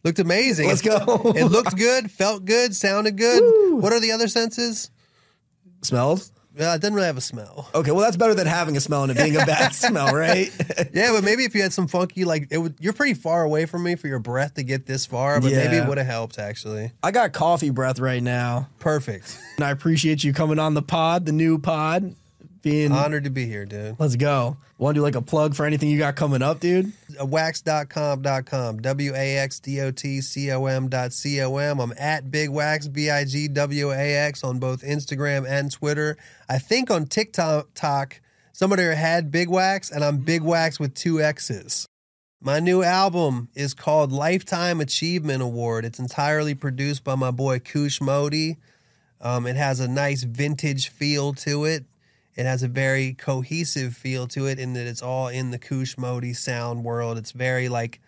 [0.06, 0.68] Looked amazing.
[0.68, 0.98] Let's go.
[1.36, 3.82] it looked good, felt good, sounded good.
[3.82, 4.92] What are the other senses?
[5.82, 6.32] Smells?
[6.58, 7.68] Uh, it didn't really have a smell.
[7.76, 10.52] Okay, well that's better than having a smell and it being a bad smell, right?
[10.94, 13.66] Yeah, but maybe if you had some funky, like it would, you're pretty far away
[13.66, 16.38] from me for your breath to get this far, but maybe it would have helped
[16.38, 16.92] actually.
[17.04, 18.70] I got coffee breath right now.
[18.80, 19.38] Perfect.
[19.58, 22.16] And I appreciate you coming on the pod, the new pod.
[22.66, 23.96] Being Honored to be here, dude.
[24.00, 24.58] let's go.
[24.80, 26.92] Want to do like a plug for anything you got coming up, dude?
[27.22, 31.80] Uh, wax.com.com, W A X D O T C O M dot C O M.
[31.80, 36.18] I'm at Big Wax, B I G W A X, on both Instagram and Twitter.
[36.50, 38.20] I think on TikTok,
[38.52, 41.88] somebody had Big Wax, and I'm Big Wax with two X's.
[42.42, 45.86] My new album is called Lifetime Achievement Award.
[45.86, 48.58] It's entirely produced by my boy Kush Modi.
[49.22, 51.86] Um, it has a nice vintage feel to it.
[52.36, 55.98] It has a very cohesive feel to it in that it's all in the Kush
[55.98, 57.18] Modi sound world.
[57.18, 58.02] It's very like,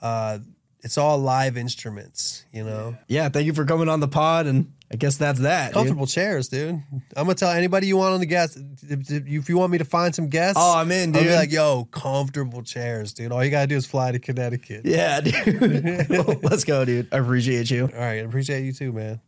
[0.00, 0.38] uh,
[0.82, 2.96] it's all live instruments, you know?
[3.08, 5.68] Yeah, thank you for coming on the pod, and I guess that's that.
[5.68, 5.74] dude.
[5.74, 6.80] Comfortable chairs, dude.
[7.16, 8.56] I'm gonna tell anybody you want on the guest.
[8.82, 11.30] If, you want me to find some guests, Oh, I'm in, I'll dude.
[11.30, 13.32] be like, yo, comfortable chairs, dude.
[13.32, 14.82] All you gotta do is fly to Connecticut.
[14.84, 16.08] Yeah, dude.
[16.44, 17.08] Let's go, dude.
[17.12, 17.90] I appreciate you.
[17.92, 19.20] All right, appreciate you too, man.